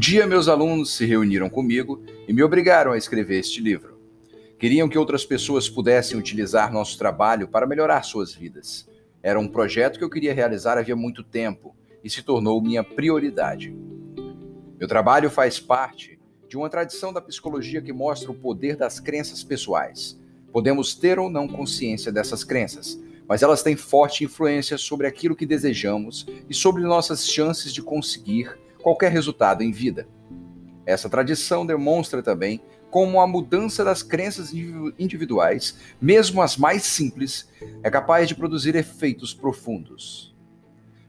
dia, 0.00 0.26
meus 0.26 0.48
alunos 0.48 0.96
se 0.96 1.04
reuniram 1.04 1.50
comigo 1.50 2.02
e 2.26 2.32
me 2.32 2.42
obrigaram 2.42 2.92
a 2.92 2.96
escrever 2.96 3.38
este 3.38 3.60
livro. 3.60 4.00
Queriam 4.58 4.88
que 4.88 4.96
outras 4.96 5.26
pessoas 5.26 5.68
pudessem 5.68 6.18
utilizar 6.18 6.72
nosso 6.72 6.96
trabalho 6.96 7.46
para 7.46 7.66
melhorar 7.66 8.02
suas 8.02 8.34
vidas. 8.34 8.88
Era 9.22 9.38
um 9.38 9.46
projeto 9.46 9.98
que 9.98 10.04
eu 10.04 10.08
queria 10.08 10.32
realizar 10.32 10.78
havia 10.78 10.96
muito 10.96 11.22
tempo 11.22 11.76
e 12.02 12.08
se 12.08 12.22
tornou 12.22 12.62
minha 12.62 12.82
prioridade. 12.82 13.76
Meu 14.78 14.88
trabalho 14.88 15.28
faz 15.28 15.60
parte 15.60 16.18
de 16.48 16.56
uma 16.56 16.70
tradição 16.70 17.12
da 17.12 17.20
psicologia 17.20 17.82
que 17.82 17.92
mostra 17.92 18.30
o 18.30 18.34
poder 18.34 18.76
das 18.76 18.98
crenças 18.98 19.44
pessoais. 19.44 20.18
Podemos 20.50 20.94
ter 20.94 21.18
ou 21.18 21.28
não 21.28 21.46
consciência 21.46 22.10
dessas 22.10 22.42
crenças, 22.42 22.98
mas 23.28 23.42
elas 23.42 23.62
têm 23.62 23.76
forte 23.76 24.24
influência 24.24 24.78
sobre 24.78 25.06
aquilo 25.06 25.36
que 25.36 25.44
desejamos 25.44 26.26
e 26.48 26.54
sobre 26.54 26.82
nossas 26.84 27.28
chances 27.28 27.70
de 27.70 27.82
conseguir 27.82 28.58
qualquer 28.80 29.12
resultado 29.12 29.62
em 29.62 29.70
vida. 29.70 30.08
Essa 30.86 31.08
tradição 31.08 31.64
demonstra 31.64 32.22
também 32.22 32.60
como 32.90 33.20
a 33.20 33.26
mudança 33.26 33.84
das 33.84 34.02
crenças 34.02 34.52
individuais, 34.98 35.78
mesmo 36.00 36.42
as 36.42 36.56
mais 36.56 36.82
simples, 36.82 37.48
é 37.82 37.90
capaz 37.90 38.26
de 38.26 38.34
produzir 38.34 38.74
efeitos 38.74 39.32
profundos. 39.32 40.34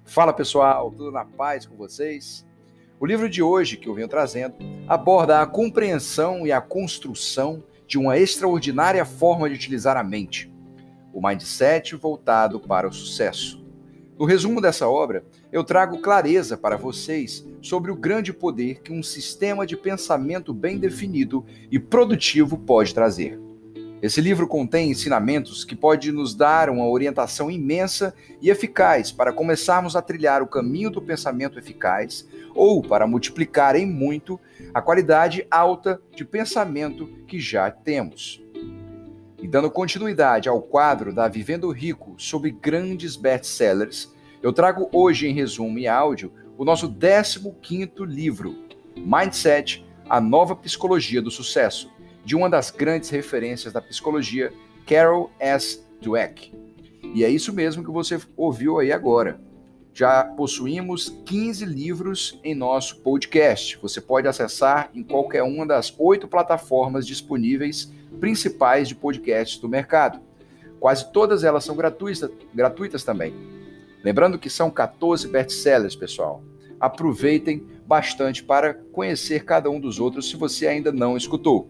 Fala 0.05 0.34
pessoal, 0.34 0.91
tudo 0.91 1.12
na 1.12 1.26
paz 1.26 1.65
com 1.65 1.76
vocês? 1.76 2.45
O 2.99 3.05
livro 3.05 3.27
de 3.27 3.41
hoje 3.41 3.77
que 3.77 3.88
eu 3.88 3.95
venho 3.95 4.07
trazendo 4.07 4.55
aborda 4.88 5.41
a 5.41 5.48
compreensão 5.48 6.45
e 6.45 6.51
a 6.51 6.62
construção 6.62 7.63
de 7.88 7.98
uma 7.98 8.17
extraordinária 8.17 9.03
forma 9.03 9.49
de 9.49 9.55
utilizar 9.55 9.98
a 9.98 10.03
mente, 10.03 10.53
o 11.12 11.26
mindset 11.26 11.95
voltado 11.95 12.59
para 12.59 12.88
o 12.88 12.93
sucesso. 12.93 13.60
No 14.21 14.27
resumo 14.27 14.61
dessa 14.61 14.87
obra, 14.87 15.25
eu 15.51 15.63
trago 15.63 15.99
clareza 15.99 16.55
para 16.55 16.77
vocês 16.77 17.43
sobre 17.59 17.89
o 17.89 17.95
grande 17.95 18.31
poder 18.31 18.79
que 18.83 18.93
um 18.93 19.01
sistema 19.01 19.65
de 19.65 19.75
pensamento 19.75 20.53
bem 20.53 20.77
definido 20.77 21.43
e 21.71 21.79
produtivo 21.79 22.55
pode 22.55 22.93
trazer. 22.93 23.39
Esse 23.99 24.21
livro 24.21 24.47
contém 24.47 24.91
ensinamentos 24.91 25.65
que 25.65 25.75
podem 25.75 26.11
nos 26.11 26.35
dar 26.35 26.69
uma 26.69 26.87
orientação 26.87 27.49
imensa 27.49 28.13
e 28.39 28.51
eficaz 28.51 29.11
para 29.11 29.33
começarmos 29.33 29.95
a 29.95 30.03
trilhar 30.03 30.43
o 30.43 30.47
caminho 30.47 30.91
do 30.91 31.01
pensamento 31.01 31.57
eficaz 31.57 32.27
ou 32.53 32.83
para 32.83 33.07
multiplicar 33.07 33.75
em 33.75 33.87
muito 33.87 34.39
a 34.71 34.83
qualidade 34.83 35.47
alta 35.49 35.99
de 36.15 36.23
pensamento 36.23 37.07
que 37.25 37.39
já 37.39 37.71
temos. 37.71 38.40
E 39.41 39.47
dando 39.47 39.71
continuidade 39.71 40.47
ao 40.47 40.61
quadro 40.61 41.11
da 41.11 41.27
Vivendo 41.27 41.71
Rico 41.71 42.13
sobre 42.15 42.51
grandes 42.51 43.15
best-sellers, 43.15 44.13
eu 44.41 44.53
trago 44.53 44.87
hoje 44.93 45.27
em 45.27 45.33
resumo 45.33 45.79
e 45.79 45.87
áudio 45.87 46.31
o 46.59 46.63
nosso 46.63 46.87
15º 46.87 48.05
livro, 48.05 48.55
Mindset, 48.95 49.83
a 50.07 50.21
nova 50.21 50.55
psicologia 50.55 51.23
do 51.23 51.31
sucesso, 51.31 51.91
de 52.23 52.35
uma 52.35 52.48
das 52.48 52.70
grandes 52.70 53.09
referências 53.09 53.73
da 53.73 53.81
psicologia, 53.81 54.53
Carol 54.85 55.31
S. 55.39 55.83
Dweck. 55.99 56.53
E 57.15 57.23
é 57.23 57.29
isso 57.29 57.51
mesmo 57.51 57.83
que 57.83 57.89
você 57.89 58.21
ouviu 58.37 58.77
aí 58.77 58.91
agora. 58.91 59.41
Já 59.91 60.23
possuímos 60.23 61.09
15 61.26 61.65
livros 61.65 62.39
em 62.43 62.53
nosso 62.53 63.01
podcast. 63.01 63.79
Você 63.81 63.99
pode 63.99 64.28
acessar 64.28 64.91
em 64.94 65.01
qualquer 65.01 65.41
uma 65.41 65.66
das 65.66 65.94
oito 65.97 66.28
plataformas 66.28 67.07
disponíveis 67.07 67.91
principais 68.22 68.88
de 68.88 68.95
podcasts 68.95 69.59
do 69.59 69.67
mercado. 69.67 70.22
Quase 70.79 71.11
todas 71.11 71.44
elas 71.44 71.66
são 71.66 71.75
gratuitas, 71.75 72.29
gratuitas 72.53 73.03
também. 73.03 73.33
Lembrando 74.03 74.39
que 74.39 74.50
são 74.50 74.69
14 74.69 75.27
best-sellers, 75.27 75.95
pessoal. 75.95 76.44
Aproveitem 76.79 77.67
bastante 77.85 78.43
para 78.43 78.73
conhecer 78.73 79.43
cada 79.43 79.69
um 79.69 79.79
dos 79.79 79.99
outros 79.99 80.29
se 80.29 80.37
você 80.37 80.67
ainda 80.67 80.91
não 80.91 81.17
escutou. 81.17 81.69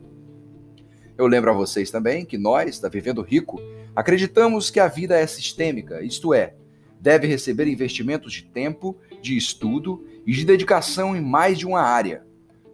Eu 1.17 1.25
lembro 1.25 1.51
a 1.51 1.53
vocês 1.53 1.89
também 1.89 2.25
que 2.25 2.37
nós, 2.37 2.79
da 2.79 2.89
Vivendo 2.89 3.21
Rico, 3.21 3.59
acreditamos 3.95 4.69
que 4.69 4.79
a 4.79 4.87
vida 4.87 5.17
é 5.17 5.25
sistêmica, 5.27 6.03
isto 6.03 6.33
é, 6.33 6.55
deve 6.99 7.27
receber 7.27 7.67
investimentos 7.67 8.33
de 8.33 8.43
tempo, 8.43 8.97
de 9.21 9.35
estudo 9.37 10.05
e 10.25 10.31
de 10.31 10.45
dedicação 10.45 11.15
em 11.15 11.21
mais 11.21 11.57
de 11.57 11.65
uma 11.65 11.81
área. 11.81 12.25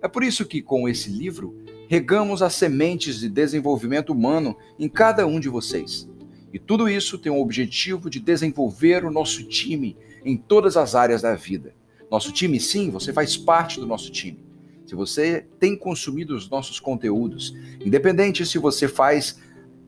É 0.02 0.08
por 0.08 0.24
isso 0.24 0.46
que, 0.46 0.62
com 0.62 0.88
esse 0.88 1.10
livro, 1.10 1.67
regamos 1.88 2.42
as 2.42 2.54
sementes 2.54 3.20
de 3.20 3.30
desenvolvimento 3.30 4.12
humano 4.12 4.56
em 4.78 4.90
cada 4.90 5.26
um 5.26 5.40
de 5.40 5.50
vocês. 5.50 6.10
E 6.54 6.60
tudo 6.60 6.90
isso 6.90 7.18
tem 7.18 7.32
o 7.32 7.42
objetivo 7.42 8.10
de 8.10 8.20
desenvolver 8.20 9.06
o 9.06 9.12
nosso 9.12 9.44
time 9.44 9.98
em 10.24 10.36
todas 10.36 10.78
as 10.78 10.96
áreas 10.96 11.22
da 11.22 11.36
vida. 11.36 11.74
Nosso 12.10 12.32
time, 12.32 12.60
sim, 12.60 12.90
você 12.90 13.12
faz 13.12 13.36
parte 13.36 13.80
do 13.80 13.86
nosso 13.86 14.12
time. 14.12 14.46
Se 14.86 14.96
você 14.96 15.46
tem 15.60 15.76
consumido 15.76 16.36
os 16.36 16.50
nossos 16.50 16.80
conteúdos, 16.80 17.54
independente 17.86 18.46
se 18.46 18.58
você 18.58 18.88
faz 18.88 19.40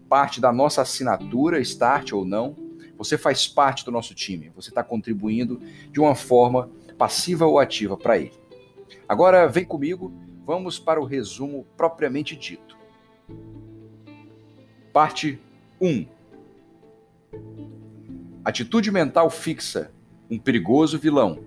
parte 0.10 0.42
da 0.42 0.52
nossa 0.52 0.82
assinatura, 0.82 1.62
Start 1.62 2.12
ou 2.12 2.26
não, 2.26 2.56
você 2.98 3.18
faz 3.18 3.48
parte 3.48 3.86
do 3.86 3.92
nosso 3.92 4.14
time. 4.14 4.52
Você 4.56 4.70
está 4.70 4.84
contribuindo 4.84 5.62
de 5.92 6.02
uma 6.02 6.16
forma 6.16 6.70
passiva 6.98 7.46
ou 7.46 7.58
ativa 7.58 7.96
para 7.96 8.18
ele. 8.18 8.34
Agora, 9.08 9.48
vem 9.48 9.64
comigo 9.64 10.12
vamos 10.50 10.80
para 10.80 11.00
o 11.00 11.06
resumo 11.06 11.64
propriamente 11.78 12.36
dito. 12.36 12.76
Parte 14.92 15.40
1. 15.80 16.08
Atitude 18.44 18.90
mental 18.90 19.30
fixa, 19.30 19.92
um 20.28 20.40
perigoso 20.40 20.98
vilão. 20.98 21.38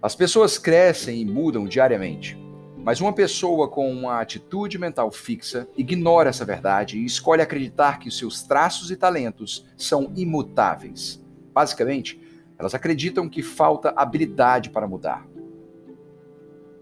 As 0.00 0.14
pessoas 0.14 0.56
crescem 0.56 1.20
e 1.20 1.24
mudam 1.24 1.66
diariamente, 1.66 2.38
mas 2.76 3.00
uma 3.00 3.12
pessoa 3.12 3.66
com 3.66 3.90
uma 3.90 4.20
atitude 4.20 4.78
mental 4.78 5.10
fixa 5.10 5.68
ignora 5.76 6.28
essa 6.28 6.44
verdade 6.44 6.96
e 6.96 7.04
escolhe 7.04 7.42
acreditar 7.42 7.98
que 7.98 8.08
seus 8.08 8.44
traços 8.44 8.88
e 8.88 8.94
talentos 8.94 9.66
são 9.76 10.12
imutáveis. 10.14 11.20
Basicamente, 11.52 12.20
elas 12.56 12.72
acreditam 12.72 13.28
que 13.28 13.42
falta 13.42 13.92
habilidade 13.96 14.70
para 14.70 14.86
mudar. 14.86 15.26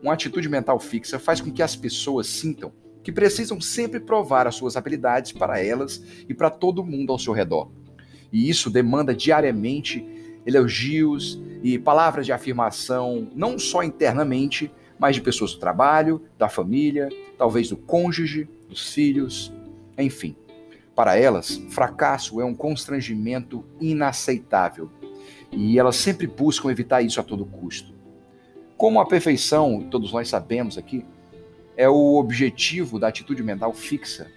Uma 0.02 0.14
atitude 0.14 0.48
mental 0.48 0.78
fixa 0.78 1.18
faz 1.18 1.40
com 1.40 1.50
que 1.50 1.62
as 1.62 1.74
pessoas 1.74 2.26
sintam 2.26 2.72
que 3.02 3.12
precisam 3.12 3.58
sempre 3.58 4.00
provar 4.00 4.46
as 4.46 4.54
suas 4.54 4.76
habilidades 4.76 5.32
para 5.32 5.58
elas 5.58 6.02
e 6.28 6.34
para 6.34 6.50
todo 6.50 6.84
mundo 6.84 7.10
ao 7.10 7.18
seu 7.18 7.32
redor. 7.32 7.70
E 8.30 8.50
isso 8.50 8.68
demanda 8.68 9.14
diariamente 9.14 10.06
elogios 10.44 11.40
e 11.62 11.78
palavras 11.78 12.26
de 12.26 12.32
afirmação, 12.32 13.28
não 13.34 13.58
só 13.58 13.82
internamente, 13.82 14.70
mas 14.98 15.14
de 15.16 15.22
pessoas 15.22 15.54
do 15.54 15.58
trabalho, 15.58 16.22
da 16.36 16.48
família, 16.50 17.08
talvez 17.38 17.70
do 17.70 17.78
cônjuge, 17.78 18.48
dos 18.68 18.92
filhos, 18.92 19.52
enfim. 19.96 20.36
Para 20.94 21.16
elas, 21.16 21.56
fracasso 21.70 22.40
é 22.40 22.44
um 22.44 22.54
constrangimento 22.54 23.64
inaceitável 23.80 24.90
e 25.50 25.78
elas 25.78 25.96
sempre 25.96 26.26
buscam 26.26 26.70
evitar 26.70 27.00
isso 27.00 27.20
a 27.20 27.22
todo 27.22 27.46
custo. 27.46 27.97
Como 28.78 29.00
a 29.00 29.06
perfeição, 29.06 29.84
todos 29.90 30.12
nós 30.12 30.28
sabemos 30.28 30.78
aqui, 30.78 31.04
é 31.76 31.88
o 31.88 32.14
objetivo 32.14 32.96
da 32.96 33.08
atitude 33.08 33.42
mental 33.42 33.72
fixa, 33.72 34.30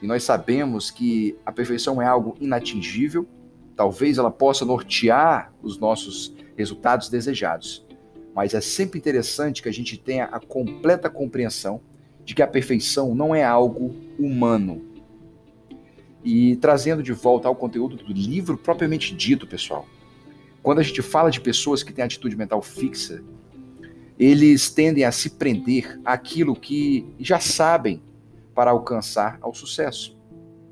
e 0.00 0.06
nós 0.06 0.22
sabemos 0.22 0.90
que 0.90 1.36
a 1.44 1.52
perfeição 1.52 2.00
é 2.00 2.06
algo 2.06 2.34
inatingível, 2.40 3.28
talvez 3.76 4.16
ela 4.16 4.30
possa 4.30 4.64
nortear 4.64 5.52
os 5.62 5.78
nossos 5.78 6.34
resultados 6.56 7.10
desejados, 7.10 7.86
mas 8.34 8.54
é 8.54 8.62
sempre 8.62 8.98
interessante 8.98 9.62
que 9.62 9.68
a 9.68 9.72
gente 9.72 9.98
tenha 9.98 10.24
a 10.24 10.40
completa 10.40 11.10
compreensão 11.10 11.82
de 12.24 12.34
que 12.34 12.42
a 12.42 12.46
perfeição 12.46 13.14
não 13.14 13.34
é 13.34 13.44
algo 13.44 13.94
humano. 14.18 14.82
E 16.24 16.56
trazendo 16.56 17.02
de 17.02 17.12
volta 17.12 17.46
ao 17.46 17.54
conteúdo 17.54 17.96
do 17.96 18.10
livro 18.10 18.56
propriamente 18.56 19.14
dito, 19.14 19.46
pessoal, 19.46 19.86
quando 20.62 20.78
a 20.78 20.82
gente 20.82 21.02
fala 21.02 21.30
de 21.30 21.42
pessoas 21.42 21.82
que 21.82 21.92
têm 21.92 22.04
atitude 22.04 22.36
mental 22.36 22.62
fixa, 22.62 23.22
eles 24.18 24.70
tendem 24.70 25.04
a 25.04 25.12
se 25.12 25.30
prender 25.30 26.00
àquilo 26.04 26.56
que 26.56 27.06
já 27.18 27.38
sabem 27.38 28.02
para 28.54 28.70
alcançar 28.70 29.38
ao 29.40 29.54
sucesso, 29.54 30.16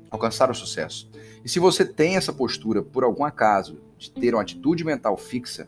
alcançar 0.09 0.49
o 0.49 0.55
sucesso. 0.55 1.09
E 1.43 1.49
se 1.49 1.59
você 1.59 1.85
tem 1.85 2.15
essa 2.15 2.33
postura, 2.33 2.81
por 2.81 3.03
algum 3.03 3.23
acaso, 3.23 3.79
de 3.97 4.09
ter 4.11 4.33
uma 4.33 4.41
atitude 4.41 4.83
mental 4.83 5.15
fixa, 5.15 5.65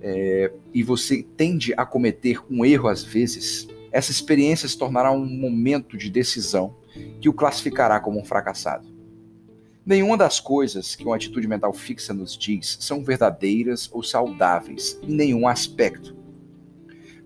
é, 0.00 0.52
e 0.72 0.82
você 0.82 1.22
tende 1.22 1.74
a 1.76 1.84
cometer 1.84 2.40
um 2.50 2.64
erro 2.64 2.88
às 2.88 3.02
vezes, 3.02 3.68
essa 3.92 4.10
experiência 4.10 4.68
se 4.68 4.78
tornará 4.78 5.10
um 5.12 5.26
momento 5.26 5.96
de 5.96 6.08
decisão 6.08 6.74
que 7.20 7.28
o 7.28 7.32
classificará 7.32 8.00
como 8.00 8.20
um 8.20 8.24
fracassado. 8.24 8.95
Nenhuma 9.86 10.16
das 10.16 10.40
coisas 10.40 10.96
que 10.96 11.04
uma 11.04 11.14
atitude 11.14 11.46
mental 11.46 11.72
fixa 11.72 12.12
nos 12.12 12.36
diz 12.36 12.76
são 12.80 13.04
verdadeiras 13.04 13.88
ou 13.92 14.02
saudáveis 14.02 14.98
em 15.00 15.14
nenhum 15.14 15.46
aspecto. 15.46 16.16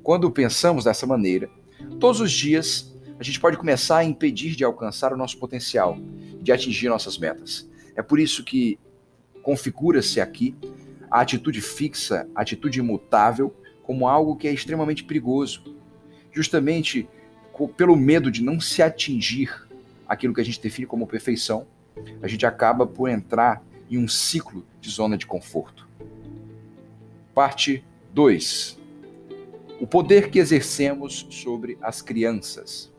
Quando 0.02 0.30
pensamos 0.30 0.84
dessa 0.84 1.06
maneira, 1.06 1.48
todos 1.98 2.20
os 2.20 2.30
dias 2.30 2.94
a 3.18 3.22
gente 3.22 3.40
pode 3.40 3.56
começar 3.56 3.96
a 3.96 4.04
impedir 4.04 4.54
de 4.54 4.62
alcançar 4.62 5.10
o 5.10 5.16
nosso 5.16 5.38
potencial, 5.38 5.96
de 6.42 6.52
atingir 6.52 6.90
nossas 6.90 7.16
metas. 7.16 7.66
É 7.96 8.02
por 8.02 8.20
isso 8.20 8.44
que 8.44 8.78
configura-se 9.42 10.20
aqui 10.20 10.54
a 11.10 11.22
atitude 11.22 11.62
fixa, 11.62 12.28
a 12.34 12.42
atitude 12.42 12.78
imutável, 12.78 13.56
como 13.82 14.06
algo 14.06 14.36
que 14.36 14.46
é 14.46 14.52
extremamente 14.52 15.02
perigoso, 15.02 15.74
justamente 16.30 17.08
pelo 17.74 17.96
medo 17.96 18.30
de 18.30 18.42
não 18.42 18.60
se 18.60 18.82
atingir 18.82 19.66
aquilo 20.06 20.34
que 20.34 20.42
a 20.42 20.44
gente 20.44 20.60
define 20.60 20.86
como 20.86 21.06
perfeição, 21.06 21.66
a 22.22 22.28
gente 22.28 22.46
acaba 22.46 22.86
por 22.86 23.08
entrar 23.08 23.62
em 23.90 23.98
um 23.98 24.08
ciclo 24.08 24.64
de 24.80 24.90
zona 24.90 25.16
de 25.16 25.26
conforto. 25.26 25.88
Parte 27.34 27.84
2. 28.12 28.78
O 29.80 29.86
poder 29.86 30.30
que 30.30 30.38
exercemos 30.38 31.26
sobre 31.30 31.78
as 31.80 32.02
crianças. 32.02 32.92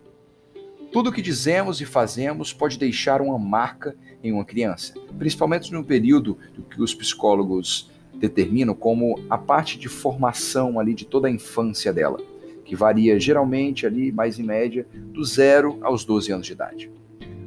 Tudo 0.91 1.09
o 1.09 1.13
que 1.13 1.21
dizemos 1.21 1.79
e 1.79 1.85
fazemos 1.85 2.51
pode 2.51 2.77
deixar 2.77 3.21
uma 3.21 3.39
marca 3.39 3.95
em 4.23 4.31
uma 4.31 4.43
criança, 4.43 4.93
principalmente 5.17 5.71
no 5.71 5.83
período 5.83 6.37
que 6.69 6.81
os 6.81 6.93
psicólogos 6.93 7.89
determinam 8.13 8.75
como 8.75 9.19
a 9.29 9.37
parte 9.37 9.79
de 9.79 9.87
formação 9.87 10.79
ali 10.79 10.93
de 10.93 11.05
toda 11.05 11.27
a 11.27 11.31
infância 11.31 11.93
dela, 11.93 12.19
que 12.65 12.75
varia 12.75 13.19
geralmente 13.19 13.85
ali, 13.85 14.11
mais 14.11 14.37
em 14.37 14.43
média, 14.43 14.85
do 14.93 15.23
zero 15.23 15.79
aos 15.81 16.03
12 16.03 16.31
anos 16.31 16.45
de 16.45 16.53
idade. 16.53 16.91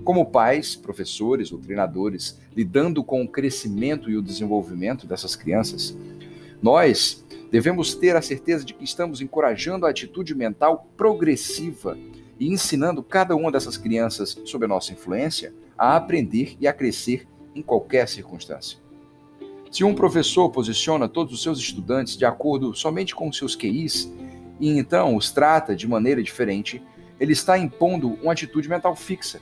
Como 0.04 0.26
pais, 0.26 0.76
professores 0.76 1.50
ou 1.50 1.58
treinadores 1.58 2.38
lidando 2.54 3.02
com 3.02 3.22
o 3.22 3.28
crescimento 3.28 4.10
e 4.10 4.16
o 4.16 4.22
desenvolvimento 4.22 5.06
dessas 5.06 5.34
crianças, 5.34 5.96
nós 6.62 7.24
devemos 7.50 7.94
ter 7.94 8.14
a 8.14 8.20
certeza 8.20 8.64
de 8.64 8.74
que 8.74 8.84
estamos 8.84 9.22
encorajando 9.22 9.86
a 9.86 9.90
atitude 9.90 10.34
mental 10.34 10.86
progressiva 10.96 11.96
e 12.38 12.48
ensinando 12.48 13.02
cada 13.02 13.34
uma 13.34 13.50
dessas 13.50 13.76
crianças, 13.76 14.36
sob 14.44 14.64
a 14.64 14.68
nossa 14.68 14.92
influência, 14.92 15.54
a 15.78 15.96
aprender 15.96 16.56
e 16.60 16.66
a 16.66 16.72
crescer 16.72 17.26
em 17.54 17.62
qualquer 17.62 18.06
circunstância. 18.08 18.78
Se 19.70 19.84
um 19.84 19.94
professor 19.94 20.50
posiciona 20.50 21.08
todos 21.08 21.32
os 21.32 21.42
seus 21.42 21.58
estudantes 21.58 22.16
de 22.16 22.24
acordo 22.24 22.74
somente 22.74 23.14
com 23.14 23.32
seus 23.32 23.56
QIs 23.56 24.12
e 24.60 24.68
então 24.68 25.16
os 25.16 25.32
trata 25.32 25.74
de 25.74 25.88
maneira 25.88 26.22
diferente, 26.22 26.82
ele 27.18 27.32
está 27.32 27.56
impondo 27.58 28.18
uma 28.22 28.32
atitude 28.32 28.68
mental 28.68 28.94
fixa. 28.94 29.40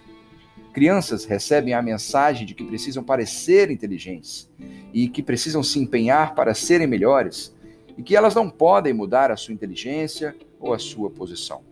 Crianças 0.72 1.26
recebem 1.26 1.74
a 1.74 1.82
mensagem 1.82 2.46
de 2.46 2.54
que 2.54 2.64
precisam 2.64 3.04
parecer 3.04 3.70
inteligentes 3.70 4.50
e 4.92 5.06
que 5.06 5.22
precisam 5.22 5.62
se 5.62 5.78
empenhar 5.78 6.34
para 6.34 6.54
serem 6.54 6.86
melhores 6.86 7.54
e 7.96 8.02
que 8.02 8.16
elas 8.16 8.34
não 8.34 8.48
podem 8.48 8.94
mudar 8.94 9.30
a 9.30 9.36
sua 9.36 9.52
inteligência 9.52 10.34
ou 10.58 10.72
a 10.72 10.78
sua 10.78 11.10
posição. 11.10 11.62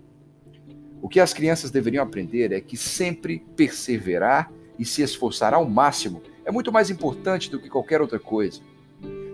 O 1.01 1.09
que 1.09 1.19
as 1.19 1.33
crianças 1.33 1.71
deveriam 1.71 2.05
aprender 2.05 2.53
é 2.53 2.61
que 2.61 2.77
sempre 2.77 3.43
perseverar 3.57 4.53
e 4.79 4.85
se 4.85 5.01
esforçar 5.01 5.55
ao 5.55 5.65
máximo 5.65 6.23
é 6.45 6.51
muito 6.51 6.71
mais 6.71 6.91
importante 6.91 7.51
do 7.51 7.59
que 7.59 7.71
qualquer 7.71 8.03
outra 8.03 8.19
coisa. 8.19 8.61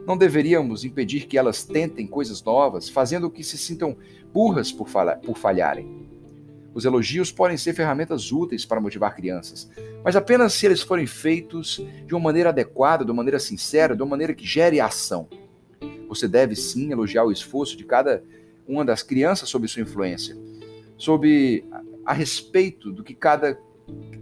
Não 0.07 0.17
deveríamos 0.17 0.85
impedir 0.85 1.27
que 1.27 1.37
elas 1.37 1.65
tentem 1.65 2.07
coisas 2.07 2.41
novas, 2.41 2.89
fazendo 2.89 3.29
que 3.29 3.43
se 3.43 3.59
sintam 3.59 3.97
burras 4.33 4.71
por, 4.71 4.89
por 5.25 5.37
falharem. 5.37 6.07
Os 6.77 6.85
elogios 6.85 7.33
podem 7.33 7.57
ser 7.57 7.73
ferramentas 7.73 8.31
úteis 8.31 8.67
para 8.67 8.83
motivar 8.83 9.17
crianças, 9.17 9.67
mas 10.05 10.15
apenas 10.15 10.53
se 10.53 10.67
eles 10.67 10.83
forem 10.83 11.07
feitos 11.07 11.83
de 12.05 12.15
uma 12.15 12.21
maneira 12.21 12.51
adequada, 12.51 13.03
de 13.03 13.11
uma 13.11 13.17
maneira 13.17 13.39
sincera, 13.39 13.97
de 13.97 14.03
uma 14.03 14.11
maneira 14.11 14.35
que 14.35 14.47
gere 14.47 14.79
ação. 14.79 15.27
Você 16.07 16.29
deve 16.29 16.55
sim 16.55 16.93
elogiar 16.93 17.25
o 17.25 17.33
esforço 17.33 17.79
de 17.79 17.85
cada 17.85 18.23
uma 18.69 18.85
das 18.85 19.03
crianças 19.03 19.49
sob 19.49 19.67
sua 19.67 19.81
influência, 19.81 20.37
sob 20.99 21.65
a 22.05 22.13
respeito 22.13 22.93
do 22.93 23.03
que 23.03 23.15
cada 23.15 23.59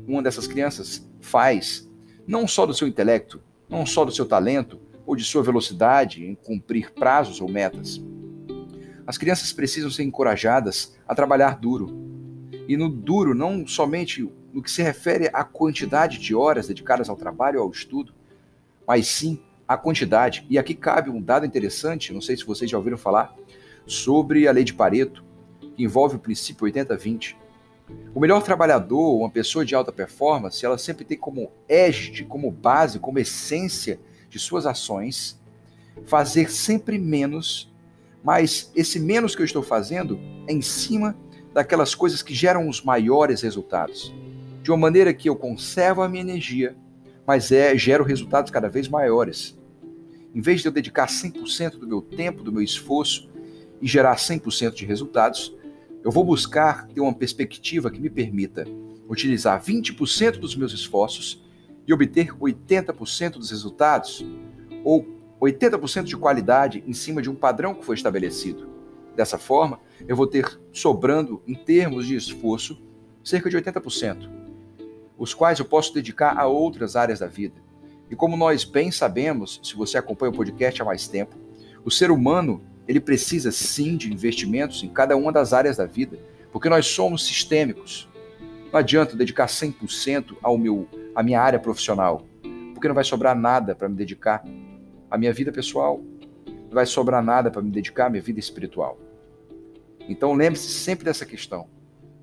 uma 0.06 0.22
dessas 0.22 0.46
crianças 0.46 1.04
faz 1.20 1.90
não 2.24 2.46
só 2.46 2.64
do 2.64 2.72
seu 2.72 2.86
intelecto, 2.86 3.42
não 3.68 3.84
só 3.84 4.04
do 4.04 4.12
seu 4.12 4.26
talento 4.26 4.78
ou 5.04 5.16
de 5.16 5.24
sua 5.24 5.42
velocidade 5.42 6.24
em 6.24 6.36
cumprir 6.36 6.92
prazos 6.92 7.40
ou 7.40 7.48
metas. 7.48 8.00
As 9.04 9.18
crianças 9.18 9.52
precisam 9.52 9.90
ser 9.90 10.04
encorajadas 10.04 10.96
a 11.04 11.16
trabalhar 11.16 11.58
duro. 11.58 12.13
E 12.68 12.76
no 12.76 12.88
duro, 12.88 13.34
não 13.34 13.66
somente 13.66 14.28
no 14.52 14.62
que 14.62 14.70
se 14.70 14.82
refere 14.82 15.28
à 15.32 15.44
quantidade 15.44 16.18
de 16.18 16.34
horas 16.34 16.68
dedicadas 16.68 17.08
ao 17.08 17.16
trabalho 17.16 17.58
ou 17.58 17.66
ao 17.66 17.70
estudo, 17.70 18.14
mas 18.86 19.08
sim 19.08 19.40
a 19.66 19.76
quantidade. 19.76 20.46
E 20.48 20.58
aqui 20.58 20.74
cabe 20.74 21.10
um 21.10 21.20
dado 21.20 21.46
interessante, 21.46 22.12
não 22.12 22.20
sei 22.20 22.36
se 22.36 22.44
vocês 22.44 22.70
já 22.70 22.76
ouviram 22.76 22.96
falar, 22.96 23.34
sobre 23.86 24.46
a 24.46 24.52
lei 24.52 24.64
de 24.64 24.72
Pareto, 24.72 25.24
que 25.76 25.82
envolve 25.82 26.16
o 26.16 26.18
princípio 26.18 26.66
80-20. 26.66 27.36
O 28.14 28.20
melhor 28.20 28.42
trabalhador, 28.42 29.18
uma 29.18 29.30
pessoa 29.30 29.64
de 29.64 29.74
alta 29.74 29.92
performance, 29.92 30.64
ela 30.64 30.78
sempre 30.78 31.04
tem 31.04 31.18
como 31.18 31.50
égide, 31.68 32.24
como 32.24 32.50
base, 32.50 32.98
como 32.98 33.18
essência 33.18 34.00
de 34.30 34.38
suas 34.38 34.66
ações, 34.66 35.38
fazer 36.06 36.50
sempre 36.50 36.98
menos, 36.98 37.70
mas 38.22 38.72
esse 38.74 38.98
menos 38.98 39.34
que 39.34 39.42
eu 39.42 39.44
estou 39.44 39.62
fazendo 39.62 40.18
é 40.46 40.52
em 40.52 40.62
cima 40.62 41.16
daquelas 41.54 41.94
coisas 41.94 42.20
que 42.20 42.34
geram 42.34 42.68
os 42.68 42.82
maiores 42.82 43.40
resultados. 43.40 44.12
De 44.60 44.70
uma 44.70 44.76
maneira 44.76 45.14
que 45.14 45.28
eu 45.28 45.36
conservo 45.36 46.02
a 46.02 46.08
minha 46.08 46.22
energia, 46.22 46.76
mas 47.24 47.52
é, 47.52 47.78
gero 47.78 48.02
resultados 48.02 48.50
cada 48.50 48.68
vez 48.68 48.88
maiores. 48.88 49.56
Em 50.34 50.40
vez 50.40 50.60
de 50.60 50.66
eu 50.66 50.72
dedicar 50.72 51.06
100% 51.06 51.78
do 51.78 51.86
meu 51.86 52.02
tempo, 52.02 52.42
do 52.42 52.52
meu 52.52 52.60
esforço 52.60 53.30
e 53.80 53.86
gerar 53.86 54.16
100% 54.16 54.74
de 54.74 54.84
resultados, 54.84 55.54
eu 56.02 56.10
vou 56.10 56.24
buscar 56.24 56.88
ter 56.88 57.00
uma 57.00 57.14
perspectiva 57.14 57.90
que 57.90 58.00
me 58.00 58.10
permita 58.10 58.66
utilizar 59.08 59.62
20% 59.62 60.38
dos 60.38 60.56
meus 60.56 60.72
esforços 60.72 61.42
e 61.86 61.92
obter 61.92 62.34
80% 62.36 63.32
dos 63.32 63.50
resultados, 63.50 64.26
ou 64.82 65.06
80% 65.40 66.04
de 66.04 66.16
qualidade 66.16 66.82
em 66.86 66.92
cima 66.92 67.22
de 67.22 67.30
um 67.30 67.34
padrão 67.34 67.74
que 67.74 67.84
foi 67.84 67.94
estabelecido. 67.94 68.73
Dessa 69.14 69.38
forma, 69.38 69.80
eu 70.06 70.16
vou 70.16 70.26
ter 70.26 70.60
sobrando, 70.72 71.42
em 71.46 71.54
termos 71.54 72.06
de 72.06 72.16
esforço, 72.16 72.82
cerca 73.22 73.48
de 73.48 73.56
80%, 73.56 74.28
os 75.16 75.32
quais 75.32 75.58
eu 75.58 75.64
posso 75.64 75.94
dedicar 75.94 76.36
a 76.38 76.46
outras 76.46 76.96
áreas 76.96 77.20
da 77.20 77.26
vida. 77.26 77.62
E 78.10 78.16
como 78.16 78.36
nós 78.36 78.64
bem 78.64 78.90
sabemos, 78.90 79.60
se 79.62 79.74
você 79.74 79.96
acompanha 79.96 80.32
o 80.32 80.36
podcast 80.36 80.82
há 80.82 80.84
mais 80.84 81.08
tempo, 81.08 81.36
o 81.84 81.90
ser 81.90 82.10
humano 82.10 82.62
ele 82.86 83.00
precisa 83.00 83.50
sim 83.50 83.96
de 83.96 84.12
investimentos 84.12 84.82
em 84.82 84.88
cada 84.88 85.16
uma 85.16 85.32
das 85.32 85.52
áreas 85.52 85.76
da 85.76 85.86
vida, 85.86 86.18
porque 86.52 86.68
nós 86.68 86.86
somos 86.86 87.24
sistêmicos. 87.24 88.08
Não 88.72 88.78
adianta 88.78 89.16
dedicar 89.16 89.46
100% 89.46 90.36
ao 90.42 90.58
meu, 90.58 90.88
à 91.14 91.22
minha 91.22 91.40
área 91.40 91.58
profissional, 91.58 92.26
porque 92.74 92.88
não 92.88 92.94
vai 92.94 93.04
sobrar 93.04 93.34
nada 93.34 93.74
para 93.74 93.88
me 93.88 93.94
dedicar 93.94 94.44
à 95.10 95.16
minha 95.16 95.32
vida 95.32 95.52
pessoal, 95.52 96.02
não 96.74 96.80
vai 96.80 96.86
sobrar 96.86 97.22
nada 97.22 97.52
para 97.52 97.62
me 97.62 97.70
dedicar 97.70 98.06
à 98.06 98.10
minha 98.10 98.20
vida 98.20 98.40
espiritual. 98.40 98.98
Então 100.08 100.34
lembre-se 100.34 100.68
sempre 100.68 101.04
dessa 101.04 101.24
questão. 101.24 101.68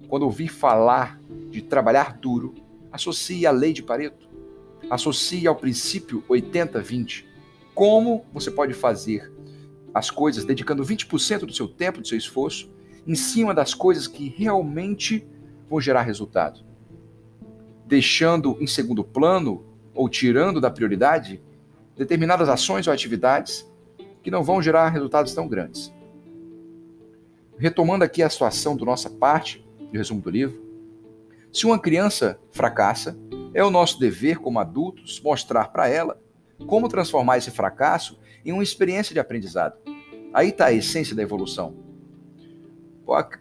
Quando 0.10 0.24
ouvir 0.24 0.50
falar 0.50 1.18
de 1.50 1.62
trabalhar 1.62 2.18
duro, 2.18 2.54
associe 2.92 3.48
à 3.48 3.52
lei 3.52 3.72
de 3.72 3.82
Pareto, 3.82 4.30
associe 4.90 5.48
ao 5.48 5.56
princípio 5.56 6.22
80-20. 6.30 7.24
Como 7.74 8.26
você 8.34 8.52
pode 8.52 8.74
fazer 8.74 9.32
as 9.94 10.10
coisas, 10.10 10.44
dedicando 10.44 10.84
20% 10.84 11.46
do 11.46 11.54
seu 11.54 11.70
tempo, 11.70 12.02
do 12.02 12.08
seu 12.08 12.18
esforço, 12.18 12.70
em 13.08 13.16
cima 13.16 13.54
das 13.54 13.74
coisas 13.74 14.06
que 14.06 14.28
realmente 14.28 15.26
vão 15.70 15.80
gerar 15.80 16.02
resultado. 16.02 16.60
Deixando 17.86 18.58
em 18.60 18.68
segundo 18.68 19.02
plano 19.02 19.66
ou 19.94 20.10
tirando 20.10 20.60
da 20.60 20.70
prioridade 20.70 21.42
determinadas 21.96 22.50
ações 22.50 22.86
ou 22.86 22.94
atividades 22.94 23.71
que 24.22 24.32
não 24.32 24.44
vão 24.44 24.62
gerar 24.62 24.90
resultados 24.90 25.34
tão 25.34 25.48
grandes. 25.48 25.94
Retomando 27.58 28.04
aqui 28.04 28.24
a 28.24 28.30
situação 28.30 28.76
do 28.76 28.86
nossa 28.86 29.10
parte, 29.10 29.66
de 29.92 29.98
resumo 29.98 30.22
do 30.22 30.30
livro, 30.30 30.62
se 31.52 31.66
uma 31.66 31.78
criança 31.78 32.40
fracassa, 32.52 33.18
é 33.54 33.64
o 33.64 33.70
nosso 33.70 34.00
dever 34.00 34.38
como 34.38 34.60
adultos 34.60 35.20
mostrar 35.22 35.70
para 35.70 35.88
ela 35.88 36.20
como 36.66 36.88
transformar 36.88 37.38
esse 37.38 37.52
fracasso 37.52 38.20
em 38.46 38.52
uma 38.52 38.64
experiência 38.64 39.14
de 39.14 39.20
aprendizado. 39.20 39.78
Aí 40.34 40.50
está 40.50 40.68
a 40.68 40.74
essência 40.74 41.16
da 41.16 41.22
evolução. 41.22 41.76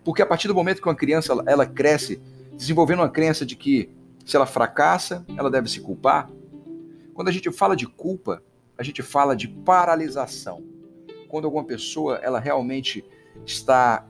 Porque 0.04 0.22
a 0.22 0.26
partir 0.26 0.48
do 0.48 0.54
momento 0.54 0.80
que 0.80 0.88
uma 0.88 0.94
criança 0.94 1.32
ela 1.46 1.66
cresce, 1.66 2.20
desenvolvendo 2.56 3.00
uma 3.00 3.08
crença 3.08 3.46
de 3.46 3.54
que 3.54 3.90
se 4.26 4.36
ela 4.36 4.46
fracassa, 4.46 5.24
ela 5.36 5.50
deve 5.50 5.68
se 5.68 5.80
culpar. 5.80 6.28
Quando 7.14 7.28
a 7.28 7.32
gente 7.32 7.50
fala 7.52 7.76
de 7.76 7.86
culpa, 7.86 8.42
a 8.80 8.82
gente 8.82 9.02
fala 9.02 9.36
de 9.36 9.46
paralisação. 9.46 10.64
Quando 11.28 11.44
alguma 11.44 11.64
pessoa 11.64 12.16
ela 12.22 12.40
realmente 12.40 13.04
está 13.44 14.08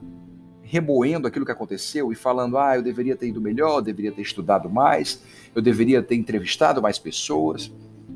remoendo 0.61 1.27
aquilo 1.27 1.45
que 1.45 1.51
aconteceu 1.51 2.09
e 2.09 2.15
falando: 2.15 2.57
ah, 2.57 2.77
eu 2.77 2.81
deveria 2.81 3.17
ter 3.17 3.27
ido 3.27 3.41
melhor, 3.41 3.79
eu 3.79 3.81
deveria 3.81 4.13
ter 4.13 4.21
estudado 4.21 4.69
mais, 4.69 5.25
eu 5.53 5.61
deveria 5.61 6.01
ter 6.01 6.15
entrevistado 6.15 6.81
mais 6.81 6.97
pessoas, 6.97 7.69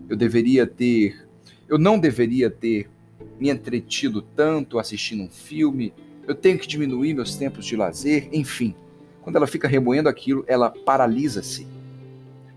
eu 0.08 0.16
deveria 0.16 0.66
ter 0.66 1.28
eu 1.68 1.78
não 1.78 2.00
deveria 2.00 2.50
ter 2.50 2.90
me 3.38 3.50
entretido 3.50 4.22
tanto 4.22 4.80
assistindo 4.80 5.24
um 5.24 5.30
filme, 5.30 5.94
eu 6.26 6.34
tenho 6.34 6.58
que 6.58 6.68
diminuir 6.68 7.14
meus 7.14 7.36
tempos 7.36 7.66
de 7.66 7.76
lazer, 7.76 8.30
enfim. 8.32 8.74
Quando 9.22 9.36
ela 9.36 9.48
fica 9.48 9.68
remoendo 9.68 10.08
aquilo, 10.08 10.46
ela 10.48 10.70
paralisa-se. 10.70 11.68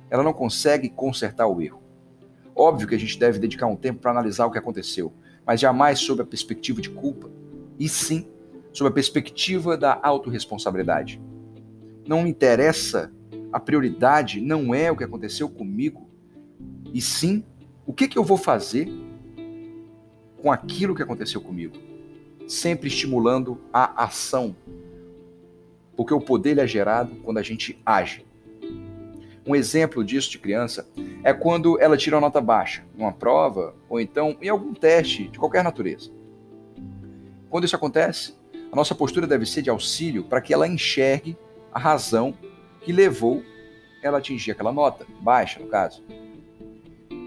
Ela 0.08 0.22
não 0.22 0.32
consegue 0.32 0.88
consertar 0.88 1.48
o 1.48 1.60
erro. 1.60 1.87
Óbvio 2.58 2.88
que 2.88 2.94
a 2.96 2.98
gente 2.98 3.16
deve 3.16 3.38
dedicar 3.38 3.68
um 3.68 3.76
tempo 3.76 4.00
para 4.00 4.10
analisar 4.10 4.44
o 4.44 4.50
que 4.50 4.58
aconteceu, 4.58 5.12
mas 5.46 5.60
jamais 5.60 6.00
sob 6.00 6.20
a 6.20 6.26
perspectiva 6.26 6.80
de 6.80 6.90
culpa. 6.90 7.30
e 7.78 7.88
sim 7.88 8.26
sob 8.72 8.90
a 8.90 8.92
perspectiva 8.92 9.76
da 9.76 9.98
autorresponsabilidade. 10.02 11.20
Não 12.06 12.22
me 12.24 12.30
interessa, 12.30 13.12
a 13.52 13.60
prioridade 13.60 14.40
não 14.40 14.74
é 14.74 14.90
o 14.90 14.96
que 14.96 15.04
aconteceu 15.04 15.48
comigo, 15.48 16.08
e 16.92 17.00
sim 17.00 17.44
o 17.86 17.92
que, 17.92 18.08
que 18.08 18.18
eu 18.18 18.24
vou 18.24 18.36
fazer 18.36 18.88
com 20.42 20.50
aquilo 20.50 20.94
que 20.94 21.02
aconteceu 21.02 21.40
comigo. 21.40 21.76
Sempre 22.48 22.88
estimulando 22.88 23.60
a 23.72 24.04
ação, 24.04 24.56
porque 25.96 26.12
o 26.12 26.20
poder 26.20 26.58
é 26.58 26.66
gerado 26.66 27.14
quando 27.22 27.38
a 27.38 27.42
gente 27.42 27.80
age. 27.86 28.27
Um 29.48 29.56
exemplo 29.56 30.04
disso 30.04 30.30
de 30.30 30.38
criança 30.38 30.86
é 31.24 31.32
quando 31.32 31.80
ela 31.80 31.96
tira 31.96 32.16
uma 32.16 32.20
nota 32.20 32.38
baixa 32.38 32.84
numa 32.94 33.14
prova 33.14 33.74
ou 33.88 33.98
então 33.98 34.36
em 34.42 34.48
algum 34.50 34.74
teste 34.74 35.26
de 35.28 35.38
qualquer 35.38 35.64
natureza. 35.64 36.10
Quando 37.48 37.64
isso 37.64 37.74
acontece, 37.74 38.34
a 38.70 38.76
nossa 38.76 38.94
postura 38.94 39.26
deve 39.26 39.46
ser 39.46 39.62
de 39.62 39.70
auxílio 39.70 40.22
para 40.22 40.42
que 40.42 40.52
ela 40.52 40.68
enxergue 40.68 41.34
a 41.72 41.78
razão 41.78 42.36
que 42.82 42.92
levou 42.92 43.42
ela 44.02 44.18
a 44.18 44.20
atingir 44.20 44.50
aquela 44.50 44.70
nota 44.70 45.06
baixa, 45.22 45.58
no 45.58 45.66
caso. 45.66 46.04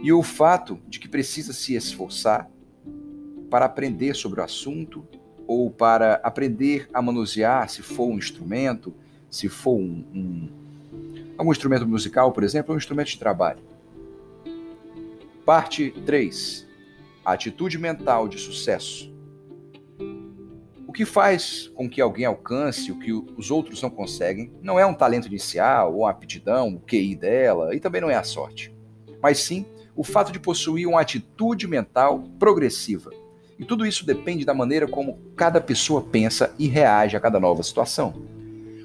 E 0.04 0.14
o 0.14 0.22
fato 0.22 0.80
de 0.88 1.00
que 1.00 1.10
precisa 1.10 1.54
se 1.54 1.74
esforçar 1.74 2.48
para 3.50 3.66
aprender 3.66 4.16
sobre 4.16 4.42
o 4.42 4.44
assunto 4.44 5.04
ou 5.48 5.72
para 5.72 6.22
aprender 6.24 6.88
a 6.94 7.02
manusear, 7.02 7.68
se 7.68 7.82
for 7.82 8.06
um 8.06 8.20
instrumento, 8.20 8.94
se 9.28 9.50
for 9.50 9.74
um, 9.74 10.06
um 10.14 10.61
algum 11.38 11.52
instrumento 11.52 11.88
musical, 11.88 12.32
por 12.32 12.44
exemplo, 12.44 12.72
ou 12.72 12.76
um 12.76 12.78
instrumento 12.78 13.10
de 13.10 13.20
trabalho. 13.20 13.60
Parte 15.46 15.92
3. 16.06 16.68
Atitude 17.26 17.78
mental 17.78 18.28
de 18.28 18.40
sucesso. 18.40 19.12
O 20.88 20.94
que 20.94 21.06
faz 21.06 21.70
com 21.74 21.90
que 21.90 22.02
alguém 22.02 22.26
alcance 22.26 22.92
o 22.92 23.00
que 23.00 23.14
os 23.14 23.50
outros 23.50 23.82
não 23.82 23.90
conseguem 23.90 24.52
não 24.62 24.78
é 24.78 24.86
um 24.86 24.94
talento 24.94 25.28
inicial 25.28 25.94
ou 25.94 26.02
uma 26.02 26.10
aptidão, 26.10 26.76
o 26.76 26.80
QI 26.82 27.16
dela, 27.16 27.74
e 27.74 27.80
também 27.80 28.02
não 28.02 28.10
é 28.10 28.16
a 28.16 28.24
sorte, 28.24 28.76
mas 29.22 29.40
sim 29.40 29.66
o 29.96 30.04
fato 30.04 30.32
de 30.32 30.40
possuir 30.40 30.88
uma 30.88 31.00
atitude 31.00 31.68
mental 31.68 32.24
progressiva. 32.38 33.10
E 33.58 33.64
tudo 33.64 33.86
isso 33.86 34.06
depende 34.06 34.44
da 34.44 34.54
maneira 34.54 34.88
como 34.88 35.20
cada 35.36 35.62
pessoa 35.62 36.02
pensa 36.02 36.54
e 36.58 36.68
reage 36.68 37.16
a 37.16 37.20
cada 37.20 37.40
nova 37.40 37.64
situação. 37.64 38.41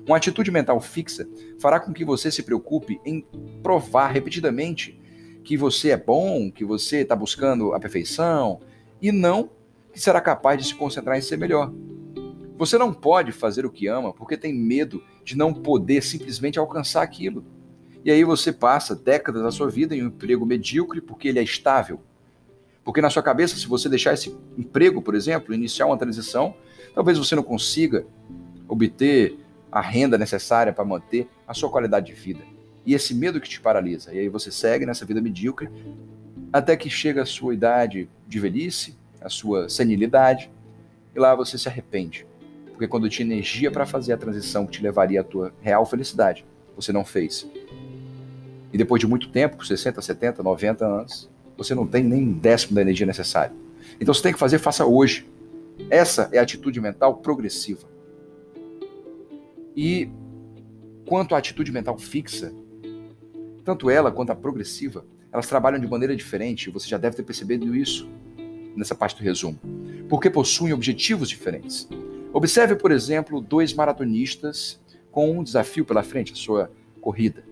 Uma 0.06 0.18
atitude 0.18 0.52
mental 0.52 0.80
fixa 0.80 1.28
fará 1.58 1.80
com 1.80 1.92
que 1.92 2.04
você 2.04 2.30
se 2.30 2.44
preocupe 2.44 3.00
em 3.04 3.26
provar 3.60 4.08
repetidamente 4.08 5.00
que 5.42 5.56
você 5.56 5.90
é 5.90 5.96
bom, 5.96 6.50
que 6.50 6.64
você 6.64 6.98
está 6.98 7.16
buscando 7.16 7.72
a 7.72 7.80
perfeição 7.80 8.60
e 9.02 9.10
não 9.10 9.50
que 9.92 10.00
será 10.00 10.20
capaz 10.20 10.62
de 10.62 10.68
se 10.68 10.74
concentrar 10.74 11.18
em 11.18 11.22
ser 11.22 11.36
melhor. 11.36 11.72
Você 12.56 12.78
não 12.78 12.92
pode 12.92 13.32
fazer 13.32 13.66
o 13.66 13.70
que 13.70 13.88
ama 13.88 14.12
porque 14.12 14.36
tem 14.36 14.54
medo 14.54 15.02
de 15.24 15.36
não 15.36 15.52
poder 15.52 16.02
simplesmente 16.02 16.58
alcançar 16.58 17.02
aquilo. 17.02 17.44
E 18.04 18.10
aí 18.10 18.22
você 18.22 18.52
passa 18.52 18.94
décadas 18.94 19.42
da 19.42 19.50
sua 19.50 19.68
vida 19.68 19.94
em 19.96 20.04
um 20.04 20.06
emprego 20.06 20.46
medíocre 20.46 21.00
porque 21.00 21.26
ele 21.26 21.40
é 21.40 21.42
estável. 21.42 22.00
Porque 22.84 23.00
na 23.00 23.10
sua 23.10 23.22
cabeça, 23.22 23.56
se 23.56 23.66
você 23.66 23.88
deixar 23.88 24.14
esse 24.14 24.32
emprego, 24.56 25.02
por 25.02 25.16
exemplo, 25.16 25.52
iniciar 25.52 25.86
uma 25.86 25.98
transição, 25.98 26.54
talvez 26.94 27.18
você 27.18 27.34
não 27.34 27.42
consiga 27.42 28.06
obter 28.68 29.36
a 29.76 29.80
renda 29.82 30.16
necessária 30.16 30.72
para 30.72 30.86
manter 30.86 31.28
a 31.46 31.52
sua 31.52 31.68
qualidade 31.68 32.06
de 32.06 32.14
vida. 32.14 32.40
E 32.86 32.94
esse 32.94 33.12
medo 33.14 33.38
que 33.38 33.46
te 33.46 33.60
paralisa. 33.60 34.10
E 34.10 34.18
aí 34.18 34.26
você 34.26 34.50
segue 34.50 34.86
nessa 34.86 35.04
vida 35.04 35.20
medíocre 35.20 35.68
até 36.50 36.74
que 36.78 36.88
chega 36.88 37.20
a 37.20 37.26
sua 37.26 37.52
idade 37.52 38.08
de 38.26 38.40
velhice, 38.40 38.96
a 39.20 39.28
sua 39.28 39.68
senilidade, 39.68 40.50
e 41.14 41.18
lá 41.18 41.34
você 41.34 41.58
se 41.58 41.68
arrepende. 41.68 42.26
Porque 42.70 42.88
quando 42.88 43.06
tinha 43.10 43.26
energia 43.26 43.70
para 43.70 43.84
fazer 43.84 44.14
a 44.14 44.16
transição 44.16 44.64
que 44.64 44.72
te 44.72 44.82
levaria 44.82 45.20
à 45.20 45.24
tua 45.24 45.52
real 45.60 45.84
felicidade, 45.84 46.42
você 46.74 46.90
não 46.90 47.04
fez. 47.04 47.46
E 48.72 48.78
depois 48.78 48.98
de 48.98 49.06
muito 49.06 49.28
tempo, 49.28 49.62
60, 49.62 50.00
70, 50.00 50.42
90 50.42 50.86
anos, 50.86 51.30
você 51.54 51.74
não 51.74 51.86
tem 51.86 52.02
nem 52.02 52.22
um 52.22 52.32
décimo 52.32 52.74
da 52.74 52.80
energia 52.80 53.06
necessária. 53.06 53.54
Então 54.00 54.14
você 54.14 54.22
tem 54.22 54.32
que 54.32 54.38
fazer, 54.38 54.58
faça 54.58 54.86
hoje. 54.86 55.30
Essa 55.90 56.30
é 56.32 56.38
a 56.38 56.42
atitude 56.42 56.80
mental 56.80 57.16
progressiva. 57.16 57.94
E 59.76 60.08
quanto 61.06 61.34
à 61.34 61.38
atitude 61.38 61.70
mental 61.70 61.98
fixa, 61.98 62.52
tanto 63.62 63.90
ela 63.90 64.10
quanto 64.10 64.30
a 64.30 64.34
progressiva, 64.34 65.04
elas 65.30 65.46
trabalham 65.46 65.78
de 65.78 65.86
maneira 65.86 66.16
diferente, 66.16 66.70
você 66.70 66.88
já 66.88 66.96
deve 66.96 67.16
ter 67.16 67.22
percebido 67.22 67.76
isso 67.76 68.08
nessa 68.74 68.94
parte 68.94 69.16
do 69.16 69.22
resumo, 69.22 69.58
porque 70.08 70.30
possuem 70.30 70.72
objetivos 70.72 71.28
diferentes. 71.28 71.86
Observe, 72.32 72.76
por 72.76 72.90
exemplo, 72.90 73.40
dois 73.40 73.74
maratonistas 73.74 74.80
com 75.10 75.38
um 75.38 75.42
desafio 75.42 75.84
pela 75.84 76.02
frente, 76.02 76.32
a 76.32 76.36
sua 76.36 76.70
corrida. 77.00 77.44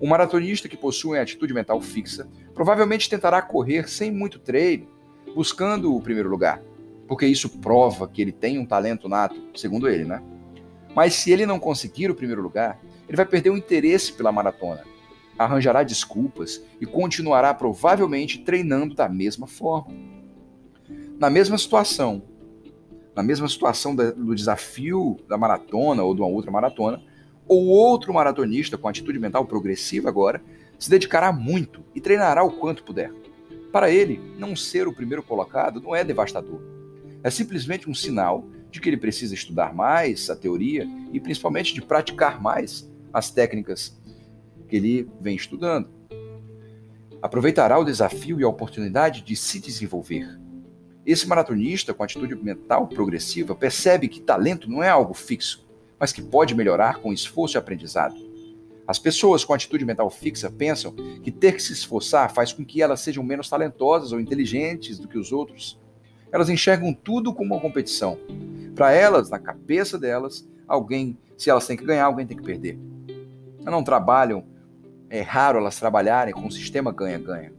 Um 0.00 0.08
maratonista 0.08 0.68
que 0.68 0.76
possui 0.76 1.16
uma 1.16 1.22
atitude 1.22 1.52
mental 1.52 1.80
fixa 1.80 2.28
provavelmente 2.54 3.08
tentará 3.08 3.40
correr 3.42 3.88
sem 3.88 4.10
muito 4.10 4.38
treino, 4.38 4.88
buscando 5.34 5.94
o 5.94 6.00
primeiro 6.00 6.28
lugar, 6.28 6.62
porque 7.06 7.26
isso 7.26 7.48
prova 7.60 8.08
que 8.08 8.20
ele 8.22 8.32
tem 8.32 8.58
um 8.58 8.66
talento 8.66 9.08
nato, 9.08 9.40
segundo 9.54 9.88
ele, 9.88 10.04
né? 10.04 10.22
Mas 10.94 11.14
se 11.14 11.30
ele 11.30 11.46
não 11.46 11.58
conseguir 11.58 12.10
o 12.10 12.14
primeiro 12.14 12.42
lugar, 12.42 12.80
ele 13.08 13.16
vai 13.16 13.26
perder 13.26 13.50
o 13.50 13.56
interesse 13.56 14.12
pela 14.12 14.32
maratona, 14.32 14.84
arranjará 15.38 15.82
desculpas 15.82 16.62
e 16.80 16.86
continuará 16.86 17.52
provavelmente 17.54 18.38
treinando 18.38 18.94
da 18.94 19.08
mesma 19.08 19.46
forma. 19.46 19.94
Na 21.18 21.30
mesma 21.30 21.56
situação, 21.56 22.22
na 23.14 23.22
mesma 23.22 23.48
situação 23.48 23.94
do 23.94 24.34
desafio 24.34 25.18
da 25.28 25.36
maratona 25.38 26.02
ou 26.02 26.14
de 26.14 26.20
uma 26.20 26.28
outra 26.28 26.50
maratona, 26.50 27.02
ou 27.46 27.66
outro 27.66 28.14
maratonista 28.14 28.78
com 28.78 28.88
atitude 28.88 29.18
mental 29.18 29.44
progressiva 29.44 30.08
agora 30.08 30.42
se 30.78 30.88
dedicará 30.88 31.32
muito 31.32 31.84
e 31.94 32.00
treinará 32.00 32.42
o 32.42 32.52
quanto 32.52 32.82
puder. 32.82 33.12
Para 33.70 33.90
ele, 33.90 34.20
não 34.38 34.56
ser 34.56 34.88
o 34.88 34.92
primeiro 34.92 35.22
colocado 35.22 35.80
não 35.80 35.94
é 35.94 36.04
devastador. 36.04 36.60
É 37.22 37.30
simplesmente 37.30 37.88
um 37.88 37.94
sinal 37.94 38.44
de 38.72 38.80
que 38.80 38.88
ele 38.88 38.96
precisa 38.96 39.34
estudar 39.34 39.74
mais 39.74 40.30
a 40.30 40.34
teoria 40.34 40.88
e 41.12 41.20
principalmente 41.20 41.74
de 41.74 41.82
praticar 41.82 42.42
mais 42.42 42.90
as 43.12 43.30
técnicas 43.30 43.94
que 44.66 44.76
ele 44.76 45.08
vem 45.20 45.36
estudando. 45.36 45.90
Aproveitará 47.20 47.78
o 47.78 47.84
desafio 47.84 48.40
e 48.40 48.44
a 48.44 48.48
oportunidade 48.48 49.20
de 49.20 49.36
se 49.36 49.60
desenvolver. 49.60 50.40
Esse 51.04 51.28
maratonista 51.28 51.92
com 51.92 52.02
atitude 52.02 52.34
mental 52.34 52.88
progressiva 52.88 53.54
percebe 53.54 54.08
que 54.08 54.20
talento 54.20 54.70
não 54.70 54.82
é 54.82 54.88
algo 54.88 55.12
fixo, 55.12 55.68
mas 56.00 56.12
que 56.12 56.22
pode 56.22 56.54
melhorar 56.54 57.00
com 57.00 57.12
esforço 57.12 57.56
e 57.56 57.58
aprendizado. 57.58 58.16
As 58.88 58.98
pessoas 58.98 59.44
com 59.44 59.52
atitude 59.52 59.84
mental 59.84 60.08
fixa 60.08 60.50
pensam 60.50 60.94
que 61.22 61.30
ter 61.30 61.52
que 61.52 61.62
se 61.62 61.72
esforçar 61.72 62.32
faz 62.32 62.52
com 62.52 62.64
que 62.64 62.80
elas 62.80 63.00
sejam 63.00 63.22
menos 63.22 63.48
talentosas 63.48 64.12
ou 64.12 64.20
inteligentes 64.20 64.98
do 64.98 65.06
que 65.06 65.18
os 65.18 65.30
outros. 65.30 65.78
Elas 66.32 66.48
enxergam 66.48 66.94
tudo 66.94 67.34
como 67.34 67.54
uma 67.54 67.60
competição 67.60 68.18
para 68.74 68.92
elas, 68.92 69.30
na 69.30 69.38
cabeça 69.38 69.98
delas, 69.98 70.48
alguém, 70.66 71.18
se 71.36 71.50
elas 71.50 71.66
têm 71.66 71.76
que 71.76 71.84
ganhar, 71.84 72.04
alguém 72.04 72.26
tem 72.26 72.36
que 72.36 72.42
perder. 72.42 72.78
Elas 73.60 73.72
não 73.72 73.84
trabalham, 73.84 74.44
é 75.10 75.20
raro 75.20 75.58
elas 75.58 75.78
trabalharem 75.78 76.32
com 76.32 76.46
o 76.46 76.52
sistema 76.52 76.92
ganha-ganha. 76.92 77.52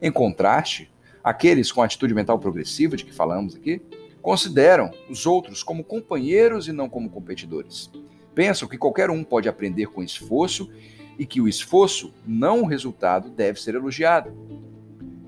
Em 0.00 0.10
contraste, 0.10 0.90
aqueles 1.22 1.70
com 1.70 1.82
atitude 1.82 2.14
mental 2.14 2.38
progressiva 2.38 2.96
de 2.96 3.04
que 3.04 3.12
falamos 3.12 3.54
aqui, 3.54 3.82
consideram 4.22 4.90
os 5.08 5.26
outros 5.26 5.62
como 5.62 5.84
companheiros 5.84 6.68
e 6.68 6.72
não 6.72 6.88
como 6.88 7.10
competidores. 7.10 7.90
Pensam 8.34 8.68
que 8.68 8.78
qualquer 8.78 9.10
um 9.10 9.24
pode 9.24 9.48
aprender 9.48 9.86
com 9.86 10.02
esforço 10.02 10.70
e 11.18 11.26
que 11.26 11.40
o 11.40 11.48
esforço, 11.48 12.14
não 12.26 12.62
o 12.62 12.66
resultado, 12.66 13.28
deve 13.28 13.60
ser 13.60 13.74
elogiado. 13.74 14.32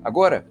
Agora, 0.03 0.47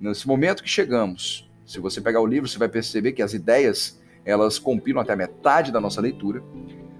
nesse 0.00 0.26
momento 0.26 0.62
que 0.62 0.68
chegamos 0.68 1.48
se 1.64 1.80
você 1.80 2.00
pegar 2.00 2.20
o 2.20 2.26
livro, 2.26 2.48
você 2.48 2.58
vai 2.58 2.68
perceber 2.68 3.12
que 3.12 3.22
as 3.22 3.32
ideias 3.32 4.00
elas 4.24 4.58
compilam 4.58 5.02
até 5.02 5.12
a 5.12 5.16
metade 5.16 5.70
da 5.70 5.80
nossa 5.80 6.00
leitura. 6.00 6.42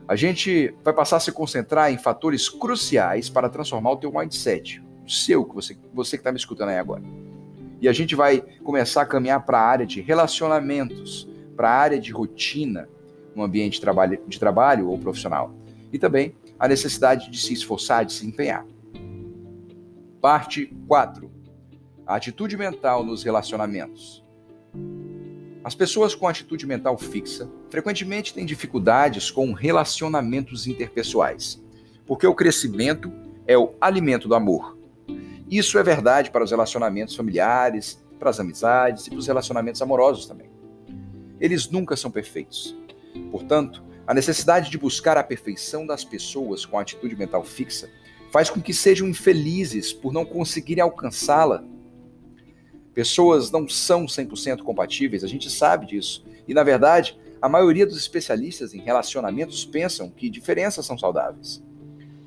A 0.07 0.17
gente 0.17 0.75
vai 0.85 0.93
passar 0.93 1.17
a 1.17 1.21
se 1.21 1.33
concentrar 1.33 1.91
em 1.91 1.99
fatores 1.99 2.49
cruciais 2.49 3.31
para 3.31 3.49
transformar 3.49 3.93
o 3.93 3.97
teu 3.97 4.13
mindset, 4.13 4.83
o 5.05 5.11
seu, 5.11 5.45
que 5.45 5.55
você, 5.55 5.77
você 5.93 6.17
que 6.17 6.21
está 6.21 6.31
me 6.31 6.39
escutando 6.39 6.69
aí 6.69 6.79
agora. 6.79 7.03
E 7.81 7.89
a 7.89 7.93
gente 7.93 8.15
vai 8.15 8.43
começar 8.63 9.03
a 9.03 9.07
caminhar 9.07 9.45
para 9.45 9.59
a 9.59 9.67
área 9.67 9.87
de 9.87 10.01
relacionamentos, 10.01 11.29
para 11.57 11.71
a 11.71 11.75
área 11.75 11.99
de 11.99 12.13
rotina 12.13 12.89
no 13.35 13.43
ambiente 13.43 13.75
de 13.75 13.81
trabalho, 13.81 14.19
de 14.27 14.39
trabalho 14.39 14.89
ou 14.89 14.99
profissional. 14.99 15.55
E 15.93 15.99
também 15.99 16.35
a 16.59 16.69
necessidade 16.69 17.31
de 17.31 17.39
se 17.39 17.53
esforçar, 17.53 18.05
de 18.05 18.13
se 18.13 18.27
empenhar. 18.27 18.67
Parte 20.21 20.75
4. 20.87 21.31
A 22.07 22.17
atitude 22.17 22.57
mental 22.57 23.05
nos 23.05 23.23
relacionamentos. 23.23 24.24
As 25.65 25.75
pessoas 25.75 26.15
com 26.15 26.29
atitude 26.29 26.67
mental 26.67 26.99
fixa 26.99 27.51
frequentemente 27.71 28.35
têm 28.35 28.45
dificuldades 28.45 29.31
com 29.31 29.53
relacionamentos 29.55 30.67
interpessoais, 30.67 31.59
porque 32.07 32.27
o 32.27 32.35
crescimento 32.35 33.11
é 33.47 33.57
o 33.57 33.73
alimento 33.81 34.29
do 34.29 34.35
amor. 34.35 34.77
Isso 35.51 35.79
é 35.79 35.83
verdade 35.83 36.31
para 36.31 36.45
os 36.45 36.51
relacionamentos 36.51 37.17
familiares, 37.17 37.99
para 38.19 38.29
as 38.29 38.39
amizades 38.39 39.07
e 39.07 39.11
para 39.11 39.19
os 39.19 39.27
relacionamentos 39.27 39.81
amorosos 39.81 40.27
também. 40.27 40.51
eles 41.41 41.69
nunca 41.69 41.97
são 41.97 42.11
perfeitos. 42.11 42.77
Portanto, 43.31 43.83
a 44.07 44.15
necessidade 44.15 44.71
de 44.71 44.79
buscar 44.79 45.17
a 45.17 45.25
perfeição 45.25 45.87
das 45.87 46.05
pessoas 46.05 46.65
com 46.65 46.79
atitude 46.79 47.17
mental 47.17 47.43
fixa 47.43 47.91
faz 48.31 48.51
com 48.51 48.61
que 48.61 48.73
sejam 48.73 49.09
infelizes 49.09 49.93
por 49.93 50.13
não 50.13 50.25
conseguirem 50.25 50.83
alcançá-la. 50.83 51.65
Pessoas 52.95 53.51
não 53.51 53.69
são 53.69 54.07
100% 54.07 54.63
compatíveis, 54.63 55.25
a 55.25 55.27
gente 55.27 55.51
sabe 55.51 55.87
disso. 55.87 56.25
E, 56.47 56.55
na 56.55 56.63
verdade, 56.63 57.19
a 57.43 57.49
maioria 57.49 57.85
dos 57.87 57.99
especialistas 57.99 58.73
em 58.73 58.81
relacionamentos 58.81 59.65
pensam 59.65 60.09
que 60.09 60.31
diferenças 60.31 60.87
são 60.87 60.97
saudáveis. 60.97 61.63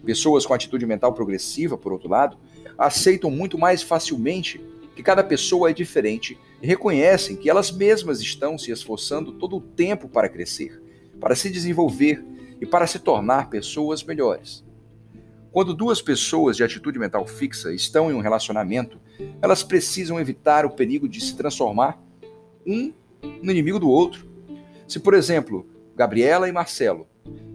Pessoas 0.05 0.45
com 0.45 0.53
atitude 0.53 0.86
mental 0.86 1.13
progressiva, 1.13 1.77
por 1.77 1.91
outro 1.91 2.09
lado, 2.09 2.38
aceitam 2.77 3.31
muito 3.31 3.57
mais 3.57 3.81
facilmente 3.81 4.62
que 4.95 5.01
cada 5.01 5.24
pessoa 5.24 5.69
é 5.69 5.74
diferente 5.74 6.38
e 6.62 6.67
reconhecem 6.67 7.36
que 7.36 7.50
elas 7.50 7.71
mesmas 7.71 8.19
estão 8.19 8.57
se 8.57 8.71
esforçando 8.71 9.31
todo 9.31 9.57
o 9.57 9.62
tempo 9.62 10.09
para 10.09 10.29
crescer 10.29 10.81
para 11.19 11.36
se 11.36 11.50
desenvolver 11.50 12.24
e 12.59 12.65
para 12.65 12.88
se 12.88 13.00
tornar 13.00 13.50
pessoas 13.50 14.03
melhores. 14.03 14.63
Quando 15.51 15.74
duas 15.74 16.01
pessoas 16.01 16.55
de 16.55 16.63
atitude 16.63 17.00
mental 17.00 17.25
fixa 17.25 17.74
estão 17.74 18.12
em 18.12 18.13
um 18.13 18.21
relacionamento, 18.21 19.00
elas 19.41 19.63
precisam 19.63 20.19
evitar 20.19 20.65
o 20.65 20.69
perigo 20.69 21.07
de 21.07 21.21
se 21.21 21.36
transformar 21.36 22.01
um 22.65 22.93
no 23.41 23.51
inimigo 23.51 23.79
do 23.79 23.89
outro. 23.89 24.27
Se, 24.88 25.00
por 25.00 25.13
exemplo, 25.13 25.67
Gabriela 25.95 26.47
e 26.47 26.51
Marcelo, 26.51 27.07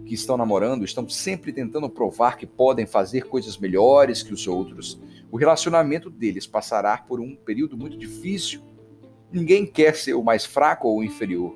que 0.05 0.13
estão 0.13 0.37
namorando, 0.37 0.83
estão 0.83 1.07
sempre 1.07 1.53
tentando 1.53 1.89
provar 1.89 2.37
que 2.37 2.45
podem 2.45 2.85
fazer 2.85 3.27
coisas 3.27 3.57
melhores 3.57 4.21
que 4.21 4.33
os 4.33 4.47
outros, 4.47 4.99
o 5.31 5.37
relacionamento 5.37 6.09
deles 6.09 6.45
passará 6.45 6.97
por 6.97 7.19
um 7.19 7.35
período 7.35 7.77
muito 7.77 7.97
difícil. 7.97 8.61
Ninguém 9.31 9.65
quer 9.65 9.95
ser 9.95 10.13
o 10.13 10.23
mais 10.23 10.45
fraco 10.45 10.87
ou 10.87 11.03
inferior. 11.03 11.55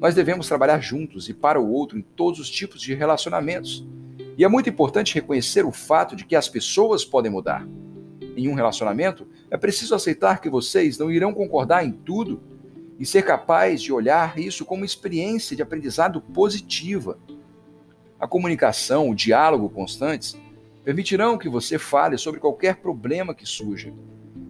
Nós 0.00 0.14
devemos 0.14 0.48
trabalhar 0.48 0.80
juntos 0.80 1.28
e 1.28 1.34
para 1.34 1.60
o 1.60 1.70
outro 1.70 1.98
em 1.98 2.02
todos 2.02 2.40
os 2.40 2.50
tipos 2.50 2.80
de 2.80 2.94
relacionamentos. 2.94 3.86
E 4.36 4.44
é 4.44 4.48
muito 4.48 4.70
importante 4.70 5.14
reconhecer 5.14 5.64
o 5.64 5.70
fato 5.70 6.16
de 6.16 6.24
que 6.24 6.34
as 6.34 6.48
pessoas 6.48 7.04
podem 7.04 7.30
mudar. 7.30 7.68
Em 8.40 8.48
um 8.48 8.54
relacionamento, 8.54 9.26
é 9.50 9.56
preciso 9.56 9.94
aceitar 9.94 10.40
que 10.40 10.48
vocês 10.48 10.98
não 10.98 11.10
irão 11.10 11.32
concordar 11.32 11.84
em 11.84 11.92
tudo 11.92 12.42
e 12.98 13.04
ser 13.04 13.22
capaz 13.22 13.82
de 13.82 13.92
olhar 13.92 14.38
isso 14.38 14.64
como 14.64 14.84
experiência 14.84 15.56
de 15.56 15.62
aprendizado 15.62 16.20
positiva. 16.20 17.18
A 18.18 18.26
comunicação, 18.26 19.08
o 19.08 19.14
diálogo 19.14 19.68
constantes 19.68 20.36
permitirão 20.84 21.38
que 21.38 21.48
você 21.48 21.78
fale 21.78 22.16
sobre 22.16 22.40
qualquer 22.40 22.76
problema 22.76 23.34
que 23.34 23.46
surja. 23.46 23.92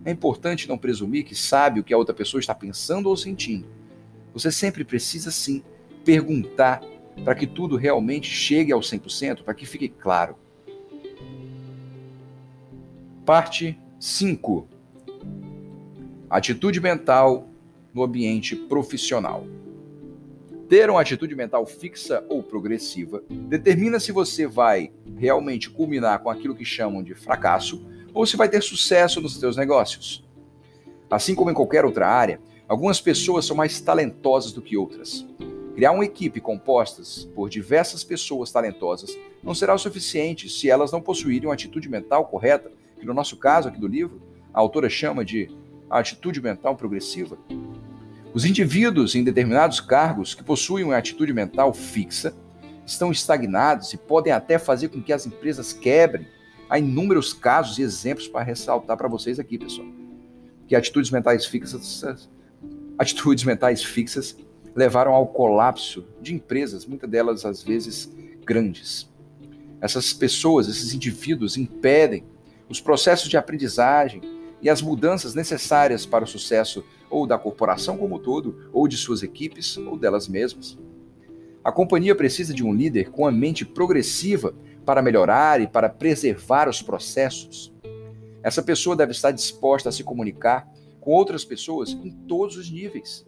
É 0.05 0.11
importante 0.11 0.69
não 0.69 0.79
presumir 0.79 1.25
que 1.25 1.35
sabe 1.35 1.81
o 1.81 1.85
que 1.85 1.93
a 1.93 1.99
outra 1.99 2.15
pessoa 2.15 2.41
está 2.41 2.55
pensando 2.55 3.09
ou 3.09 3.17
sentindo 3.17 3.81
você 4.33 4.51
sempre 4.51 4.85
precisa 4.85 5.31
sim 5.31 5.63
perguntar 6.05 6.81
para 7.25 7.35
que 7.35 7.47
tudo 7.47 7.77
realmente 7.77 8.31
chegue 8.31 8.73
ao 8.73 8.81
100%, 8.81 9.43
para 9.43 9.55
que 9.55 9.67
fique 9.67 9.89
claro. 9.89 10.37
Parte 13.31 13.79
5. 14.01 14.67
Atitude 16.29 16.81
mental 16.81 17.49
no 17.95 18.03
ambiente 18.03 18.57
profissional. 18.57 19.47
Ter 20.69 20.91
uma 20.91 21.01
atitude 21.01 21.37
mental 21.37 21.65
fixa 21.65 22.25
ou 22.29 22.43
progressiva 22.43 23.23
determina 23.31 24.01
se 24.01 24.11
você 24.11 24.49
vai 24.49 24.93
realmente 25.17 25.71
culminar 25.71 26.19
com 26.19 26.29
aquilo 26.29 26.57
que 26.57 26.65
chamam 26.65 27.05
de 27.05 27.15
fracasso 27.15 27.87
ou 28.13 28.27
se 28.27 28.37
vai 28.37 28.49
ter 28.49 28.65
sucesso 28.65 29.21
nos 29.21 29.39
seus 29.39 29.57
negócios. 29.57 30.29
Assim 31.09 31.33
como 31.33 31.53
em 31.53 31.55
qualquer 31.55 31.85
outra 31.85 32.09
área, 32.09 32.41
Algumas 32.71 33.01
pessoas 33.01 33.45
são 33.45 33.57
mais 33.57 33.81
talentosas 33.81 34.53
do 34.53 34.63
que 34.63 34.77
outras. 34.77 35.27
Criar 35.75 35.91
uma 35.91 36.05
equipe 36.05 36.41
composta 36.41 37.03
por 37.35 37.51
diversas 37.51 38.05
pessoas 38.05 38.53
talentosas 38.53 39.19
não 39.43 39.57
será 39.57 39.75
o 39.75 39.79
suficiente 39.79 40.49
se 40.49 40.71
elas 40.71 40.93
não 40.93 41.01
possuírem 41.03 41.49
uma 41.49 41.55
atitude 41.55 41.89
mental 41.89 42.27
correta, 42.27 42.71
que 43.01 43.07
no 43.07 43.15
nosso 43.15 43.37
caso 43.37 43.69
aqui 43.69 43.81
do 43.81 43.89
livro, 43.89 44.21
a 44.53 44.61
autora 44.61 44.89
chama 44.89 45.25
de 45.25 45.51
atitude 45.89 46.41
mental 46.41 46.77
progressiva. 46.77 47.37
Os 48.33 48.45
indivíduos 48.45 49.15
em 49.15 49.25
determinados 49.25 49.81
cargos 49.81 50.35
que 50.35 50.45
possuem 50.45 50.85
uma 50.85 50.97
atitude 50.97 51.33
mental 51.33 51.75
fixa 51.75 52.35
estão 52.87 53.11
estagnados 53.11 53.93
e 53.93 53.97
podem 53.97 54.33
até 54.33 54.59
fazer 54.59 54.89
com 54.89 55.03
que 55.03 55.13
as 55.13 55.27
empresas 55.27 55.73
quebrem. 55.73 56.29
Há 56.69 56.79
inúmeros 56.79 57.33
casos 57.33 57.79
e 57.79 57.83
exemplos 57.83 58.29
para 58.29 58.45
ressaltar 58.45 58.97
para 58.97 59.09
vocês 59.09 59.41
aqui, 59.41 59.59
pessoal. 59.59 59.89
Que 60.69 60.77
atitudes 60.77 61.11
mentais 61.11 61.45
fixas 61.45 62.29
atitudes 63.01 63.45
mentais 63.45 63.83
fixas 63.83 64.37
levaram 64.77 65.15
ao 65.15 65.27
colapso 65.27 66.05
de 66.21 66.35
empresas, 66.35 66.85
muitas 66.85 67.09
delas 67.09 67.47
às 67.47 67.63
vezes 67.63 68.13
grandes. 68.45 69.09
Essas 69.81 70.13
pessoas, 70.13 70.69
esses 70.69 70.93
indivíduos 70.93 71.57
impedem 71.57 72.25
os 72.71 72.81
processos 72.81 73.29
de 73.29 73.37
aprendizagem 73.37 74.23
e 74.63 74.71
as 74.71 74.81
mudanças 74.81 75.35
necessárias 75.35 76.07
para 76.07 76.25
o 76.25 76.29
sucesso 76.29 76.85
ou 77.11 77.27
da 77.27 77.37
corporação 77.37 77.99
como 77.99 78.17
um 78.17 78.19
todo, 78.21 78.71
ou 78.73 78.87
de 78.87 78.97
suas 78.97 79.25
equipes, 79.25 79.77
ou 79.77 79.99
delas 79.99 80.29
mesmas. 80.29 80.79
A 81.65 81.73
companhia 81.73 82.15
precisa 82.15 82.55
de 82.55 82.65
um 82.65 82.73
líder 82.73 83.11
com 83.11 83.27
a 83.27 83.33
mente 83.33 83.65
progressiva 83.67 84.55
para 84.87 85.03
melhorar 85.03 85.61
e 85.61 85.67
para 85.67 85.89
preservar 85.89 86.69
os 86.69 86.81
processos. 86.81 87.75
Essa 88.43 88.63
pessoa 88.63 88.95
deve 88.95 89.13
estar 89.13 89.33
disposta 89.33 89.89
a 89.89 89.93
se 89.93 90.05
comunicar 90.05 90.69
com 91.01 91.11
outras 91.11 91.45
pessoas 91.45 91.91
em 91.91 92.11
todos 92.11 92.57
os 92.57 92.71
níveis, 92.71 93.27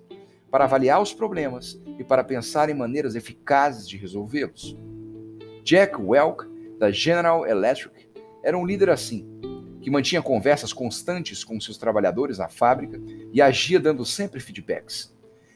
para 0.51 0.65
avaliar 0.65 1.03
os 1.03 1.13
problemas 1.13 1.81
e 1.99 2.05
para 2.05 2.23
pensar 2.23 2.69
em 2.71 2.75
maneiras 2.75 3.15
eficazes 3.17 3.89
de 3.89 3.97
resolvê-los. 3.97 4.77
Jack 5.65 6.01
Welk, 6.01 6.47
da 6.79 6.91
General 6.91 7.47
Electric, 7.47 8.12
era 8.43 8.57
um 8.57 8.67
líder 8.67 8.91
assim, 8.91 9.27
que 9.81 9.91
mantinha 9.91 10.23
conversas 10.23 10.73
constantes 10.73 11.43
com 11.45 11.61
seus 11.61 11.77
trabalhadores 11.77 12.39
na 12.39 12.49
fábrica 12.49 13.01
e 13.33 13.43
agia 13.43 13.81
dando 13.81 14.05
sempre 14.05 14.41
feedbacks. 14.41 15.15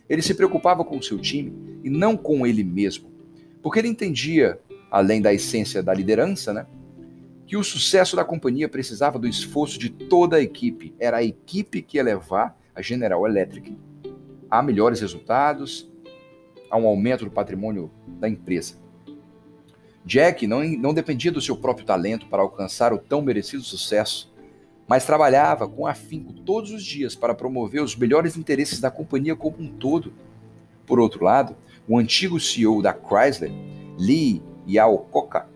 Ele 0.09 0.23
se 0.23 0.35
preocupava 0.35 0.85
com 0.85 1.01
seu 1.01 1.19
time 1.19 1.81
e 1.83 1.91
não 1.91 2.17
com 2.17 2.47
ele 2.47 2.63
mesmo, 2.63 3.11
porque 3.63 3.79
ele 3.79 3.89
entendia, 3.89 4.61
além 4.91 5.21
da 5.21 5.33
essência 5.33 5.83
da 5.83 5.95
liderança, 5.95 6.53
né, 6.53 6.67
que 7.47 7.57
o 7.57 7.63
sucesso 7.63 8.17
da 8.17 8.25
companhia 8.25 8.69
precisava 8.69 9.19
do 9.19 9.29
esforço 9.29 9.79
de 9.79 9.89
toda 9.89 10.37
a 10.37 10.43
equipe. 10.43 10.95
Era 10.99 11.19
a 11.19 11.23
equipe 11.23 11.81
que 11.81 11.97
ia 11.97 12.03
levar 12.03 12.59
a 12.75 12.83
General 12.83 13.25
Electric 13.27 13.77
a 14.51 14.63
melhores 14.63 15.01
resultados, 15.01 15.91
a 16.71 16.77
um 16.77 16.87
aumento 16.87 17.25
do 17.25 17.31
patrimônio 17.31 17.91
da 18.07 18.29
empresa. 18.29 18.77
Jack 20.07 20.47
não, 20.47 20.63
não 20.63 20.95
dependia 20.95 21.33
do 21.33 21.41
seu 21.41 21.57
próprio 21.57 21.85
talento 21.85 22.29
para 22.29 22.41
alcançar 22.41 22.93
o 22.93 22.99
tão 22.99 23.21
merecido 23.21 23.65
sucesso, 23.65 24.33
mas 24.87 25.05
trabalhava 25.05 25.67
com 25.67 25.85
afinco 25.85 26.33
todos 26.33 26.71
os 26.71 26.85
dias 26.85 27.17
para 27.17 27.35
promover 27.35 27.83
os 27.83 27.97
melhores 27.97 28.37
interesses 28.37 28.79
da 28.79 28.89
companhia 28.89 29.35
como 29.35 29.61
um 29.61 29.67
todo. 29.67 30.15
Por 30.87 31.01
outro 31.01 31.25
lado, 31.25 31.57
o 31.89 31.99
antigo 31.99 32.39
CEO 32.39 32.81
da 32.81 32.95
Chrysler, 32.95 33.51
Lee 33.99 34.41
Iacocca, 34.65 35.49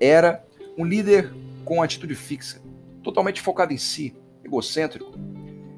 era 0.00 0.44
um 0.76 0.84
líder 0.84 1.32
com 1.64 1.80
atitude 1.80 2.16
fixa, 2.16 2.60
totalmente 3.04 3.40
focado 3.40 3.72
em 3.72 3.78
si, 3.78 4.16
egocêntrico. 4.44 5.12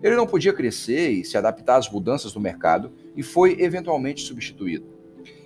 Ele 0.02 0.16
não 0.16 0.26
podia 0.26 0.54
crescer 0.54 1.10
e 1.10 1.24
se 1.26 1.36
adaptar 1.36 1.76
às 1.76 1.90
mudanças 1.90 2.32
do 2.32 2.40
mercado 2.40 2.90
e 3.14 3.22
foi 3.22 3.60
eventualmente 3.60 4.22
substituído. 4.22 5.01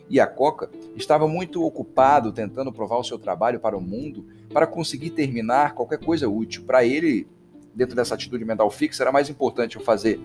E 0.08 0.20
a 0.20 0.26
Coca 0.26 0.70
estava 0.94 1.26
muito 1.26 1.64
ocupado 1.64 2.32
tentando 2.32 2.72
provar 2.72 2.98
o 2.98 3.04
seu 3.04 3.18
trabalho 3.18 3.58
para 3.58 3.76
o 3.76 3.80
mundo 3.80 4.24
para 4.52 4.66
conseguir 4.66 5.10
terminar 5.10 5.74
qualquer 5.74 5.98
coisa 5.98 6.28
útil. 6.28 6.62
Para 6.64 6.84
ele, 6.84 7.26
dentro 7.74 7.96
dessa 7.96 8.14
atitude 8.14 8.44
mental 8.44 8.70
fixa, 8.70 9.02
era 9.02 9.10
mais 9.10 9.28
importante 9.28 9.76
eu 9.76 9.82
fazer 9.82 10.20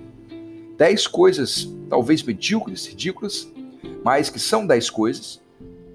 10 0.78 1.08
coisas, 1.08 1.67
talvez 1.89 2.24
medíocres, 2.24 2.86
ridículas, 2.88 3.52
mas 4.04 4.30
que 4.30 4.39
são 4.39 4.65
10 4.65 4.89
coisas, 4.89 5.41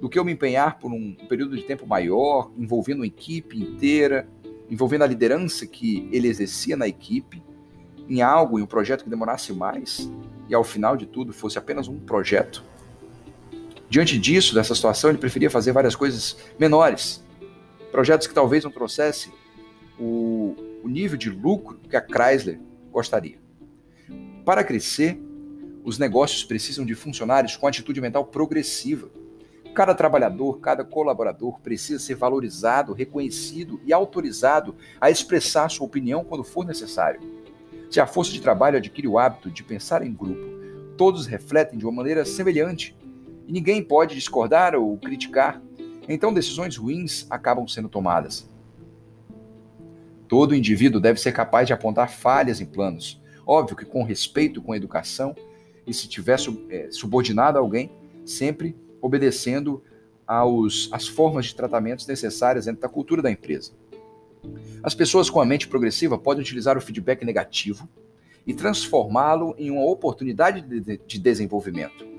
do 0.00 0.08
que 0.08 0.18
eu 0.18 0.24
me 0.24 0.32
empenhar 0.32 0.78
por 0.78 0.92
um 0.92 1.14
período 1.28 1.56
de 1.56 1.62
tempo 1.62 1.86
maior, 1.86 2.50
envolvendo 2.56 2.98
uma 2.98 3.06
equipe 3.06 3.58
inteira, 3.58 4.28
envolvendo 4.70 5.02
a 5.02 5.06
liderança 5.06 5.66
que 5.66 6.08
ele 6.12 6.28
exercia 6.28 6.76
na 6.76 6.86
equipe, 6.86 7.42
em 8.08 8.22
algo, 8.22 8.58
em 8.58 8.62
um 8.62 8.66
projeto 8.66 9.04
que 9.04 9.10
demorasse 9.10 9.52
mais 9.52 10.10
e 10.48 10.54
ao 10.54 10.62
final 10.62 10.96
de 10.96 11.06
tudo 11.06 11.32
fosse 11.32 11.58
apenas 11.58 11.88
um 11.88 11.98
projeto. 11.98 12.62
Diante 13.88 14.18
disso, 14.18 14.54
dessa 14.54 14.74
situação, 14.74 15.10
ele 15.10 15.18
preferia 15.18 15.50
fazer 15.50 15.72
várias 15.72 15.94
coisas 15.94 16.36
menores, 16.58 17.24
projetos 17.90 18.26
que 18.26 18.34
talvez 18.34 18.64
não 18.64 18.70
trouxessem 18.70 19.32
o, 19.98 20.54
o 20.82 20.88
nível 20.88 21.16
de 21.16 21.30
lucro 21.30 21.78
que 21.88 21.96
a 21.96 22.00
Chrysler 22.00 22.60
gostaria. 22.90 23.38
Para 24.44 24.64
crescer, 24.64 25.20
os 25.84 25.98
negócios 25.98 26.44
precisam 26.44 26.84
de 26.84 26.94
funcionários 26.94 27.56
com 27.56 27.66
atitude 27.66 28.00
mental 28.00 28.24
progressiva 28.24 29.08
Cada 29.76 29.94
trabalhador, 29.94 30.58
cada 30.58 30.82
colaborador 30.82 31.60
precisa 31.60 32.02
ser 32.02 32.14
valorizado, 32.14 32.94
reconhecido 32.94 33.78
e 33.84 33.92
autorizado 33.92 34.74
a 34.98 35.10
expressar 35.10 35.68
sua 35.68 35.86
opinião 35.86 36.24
quando 36.24 36.42
for 36.42 36.64
necessário. 36.64 37.20
Se 37.90 38.00
a 38.00 38.06
força 38.06 38.32
de 38.32 38.40
trabalho 38.40 38.78
adquire 38.78 39.06
o 39.06 39.18
hábito 39.18 39.50
de 39.50 39.62
pensar 39.62 40.00
em 40.00 40.14
grupo, 40.14 40.56
Todos 40.96 41.26
refletem 41.26 41.78
de 41.78 41.84
uma 41.84 41.92
maneira 41.92 42.24
semelhante 42.24 42.96
e 43.46 43.52
ninguém 43.52 43.82
pode 43.82 44.14
discordar 44.14 44.74
ou 44.74 44.96
criticar. 44.98 45.62
Então, 46.08 46.34
decisões 46.34 46.76
ruins 46.76 47.26
acabam 47.30 47.66
sendo 47.66 47.88
tomadas. 47.88 48.48
Todo 50.28 50.54
indivíduo 50.54 51.00
deve 51.00 51.20
ser 51.20 51.32
capaz 51.32 51.66
de 51.66 51.72
apontar 51.72 52.10
falhas 52.10 52.60
em 52.60 52.66
planos. 52.66 53.20
Óbvio 53.46 53.76
que 53.76 53.84
com 53.84 54.02
respeito, 54.02 54.60
com 54.60 54.74
educação, 54.74 55.34
e 55.86 55.94
se 55.94 56.08
tiver 56.08 56.38
é, 56.68 56.88
subordinado 56.90 57.58
a 57.58 57.60
alguém, 57.60 57.92
sempre 58.24 58.76
obedecendo 59.00 59.82
aos, 60.26 60.88
às 60.92 61.06
formas 61.06 61.46
de 61.46 61.54
tratamentos 61.54 62.06
necessárias 62.06 62.66
dentro 62.66 62.80
da 62.80 62.88
cultura 62.88 63.22
da 63.22 63.30
empresa. 63.30 63.70
As 64.82 64.94
pessoas 64.94 65.30
com 65.30 65.40
a 65.40 65.46
mente 65.46 65.68
progressiva 65.68 66.18
podem 66.18 66.42
utilizar 66.42 66.76
o 66.76 66.80
feedback 66.80 67.24
negativo 67.24 67.88
e 68.44 68.52
transformá-lo 68.52 69.54
em 69.58 69.70
uma 69.70 69.84
oportunidade 69.84 70.60
de, 70.60 70.98
de 70.98 71.18
desenvolvimento. 71.18 72.15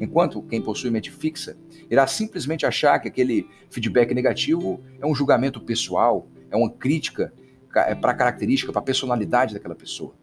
Enquanto 0.00 0.42
quem 0.42 0.62
possui 0.62 0.90
mente 0.90 1.10
fixa 1.10 1.56
irá 1.90 2.06
simplesmente 2.06 2.66
achar 2.66 2.98
que 2.98 3.08
aquele 3.08 3.48
feedback 3.70 4.12
negativo 4.14 4.80
é 5.00 5.06
um 5.06 5.14
julgamento 5.14 5.60
pessoal, 5.60 6.28
é 6.50 6.56
uma 6.56 6.70
crítica 6.70 7.32
é 7.74 7.94
para 7.94 8.12
a 8.12 8.14
característica, 8.14 8.72
para 8.72 8.80
a 8.80 8.84
personalidade 8.84 9.52
daquela 9.52 9.74
pessoa. 9.74 10.14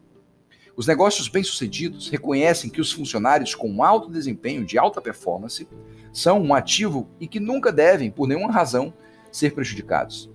Os 0.75 0.87
negócios 0.87 1.27
bem-sucedidos 1.27 2.09
reconhecem 2.09 2.67
que 2.67 2.81
os 2.81 2.91
funcionários 2.91 3.53
com 3.53 3.83
alto 3.83 4.09
desempenho, 4.09 4.65
de 4.65 4.75
alta 4.75 4.99
performance, 4.99 5.67
são 6.11 6.41
um 6.41 6.53
ativo 6.55 7.07
e 7.19 7.27
que 7.27 7.39
nunca 7.39 7.71
devem, 7.71 8.09
por 8.09 8.27
nenhuma 8.27 8.51
razão, 8.51 8.91
ser 9.31 9.53
prejudicados. 9.53 10.31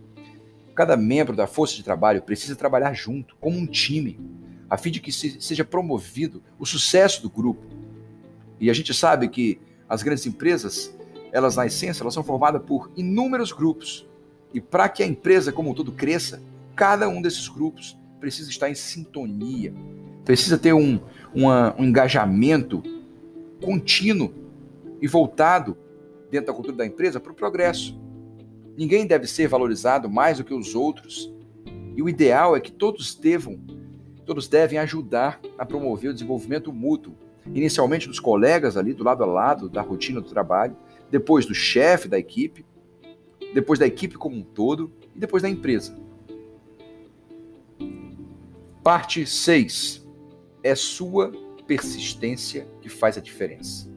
Cada 0.77 0.97
membro 0.97 1.35
da 1.35 1.49
força 1.49 1.75
de 1.75 1.83
trabalho 1.83 2.23
precisa 2.23 2.55
trabalhar 2.55 2.93
junto, 2.95 3.37
como 3.41 3.59
um 3.59 3.67
time, 3.67 4.21
a 4.71 4.77
fim 4.77 4.93
de 4.93 5.01
que 5.01 5.11
seja 5.11 5.65
promovido 5.65 6.41
o 6.57 6.65
sucesso 6.65 7.21
do 7.21 7.31
grupo. 7.31 7.67
E 8.61 8.71
a 8.71 8.73
gente 8.73 8.93
sabe 8.93 9.29
que 9.29 9.61
as 9.89 10.03
grandes 10.03 10.27
empresas, 10.27 10.95
elas 11.33 11.57
na 11.57 11.67
essência, 11.67 12.03
elas 12.03 12.15
são 12.15 12.23
formadas 12.23 12.63
por 12.63 12.91
inúmeros 12.97 13.53
grupos. 13.53 14.07
E 14.53 14.61
para 14.61 14.89
que 14.89 15.03
a 15.03 15.07
empresa 15.07 15.53
como 15.53 15.71
um 15.71 15.75
todo 15.75 15.93
cresça, 15.93 16.43
cada 16.75 17.09
um 17.09 17.21
desses 17.21 17.49
grupos 17.49 17.99
precisa 18.21 18.51
estar 18.51 18.69
em 18.69 18.75
sintonia, 18.75 19.73
precisa 20.25 20.59
ter 20.59 20.73
um, 20.73 21.01
uma, 21.35 21.75
um 21.79 21.85
engajamento 21.85 22.83
contínuo 23.63 24.33
e 25.01 25.07
voltado 25.07 25.77
dentro 26.31 26.49
da 26.49 26.53
cultura 26.53 26.77
da 26.77 26.87
empresa 26.87 27.21
para 27.21 27.33
o 27.33 27.35
progresso. 27.35 27.99
Ninguém 28.77 29.07
deve 29.07 29.27
ser 29.27 29.49
valorizado 29.49 30.09
mais 30.09 30.39
do 30.39 30.45
que 30.45 30.55
os 30.55 30.75
outros. 30.75 31.33
E 31.97 32.03
o 32.03 32.09
ideal 32.09 32.57
é 32.57 32.61
que 32.61 32.71
todos 32.71 33.15
devam, 33.15 33.61
todos 34.25 34.47
devem 34.47 34.79
ajudar 34.79 35.41
a 35.57 35.67
promover 35.67 36.11
o 36.11 36.15
desenvolvimento 36.15 36.73
mútuo, 36.73 37.17
inicialmente 37.55 38.09
dos 38.09 38.21
colegas 38.21 38.77
ali 38.77 38.93
do 38.93 39.05
lado 39.05 39.23
a 39.23 39.27
lado 39.27 39.69
da 39.69 39.83
rotina 39.83 40.21
do 40.21 40.29
trabalho, 40.29 40.77
depois 41.11 41.47
do 41.47 41.55
chefe 41.55 42.09
da 42.09 42.19
equipe, 42.19 42.65
depois 43.55 43.79
da 43.79 43.87
equipe 43.87 44.17
como 44.17 44.37
um 44.37 44.43
todo 44.43 44.93
e 45.15 45.19
depois 45.19 45.43
da 45.43 45.49
empresa. 45.49 45.97
Parte 48.83 49.27
6 49.27 50.07
é 50.63 50.75
sua 50.75 51.33
persistência 51.67 52.67
que 52.81 52.89
faz 52.89 53.19
a 53.19 53.21
diferença. 53.21 53.89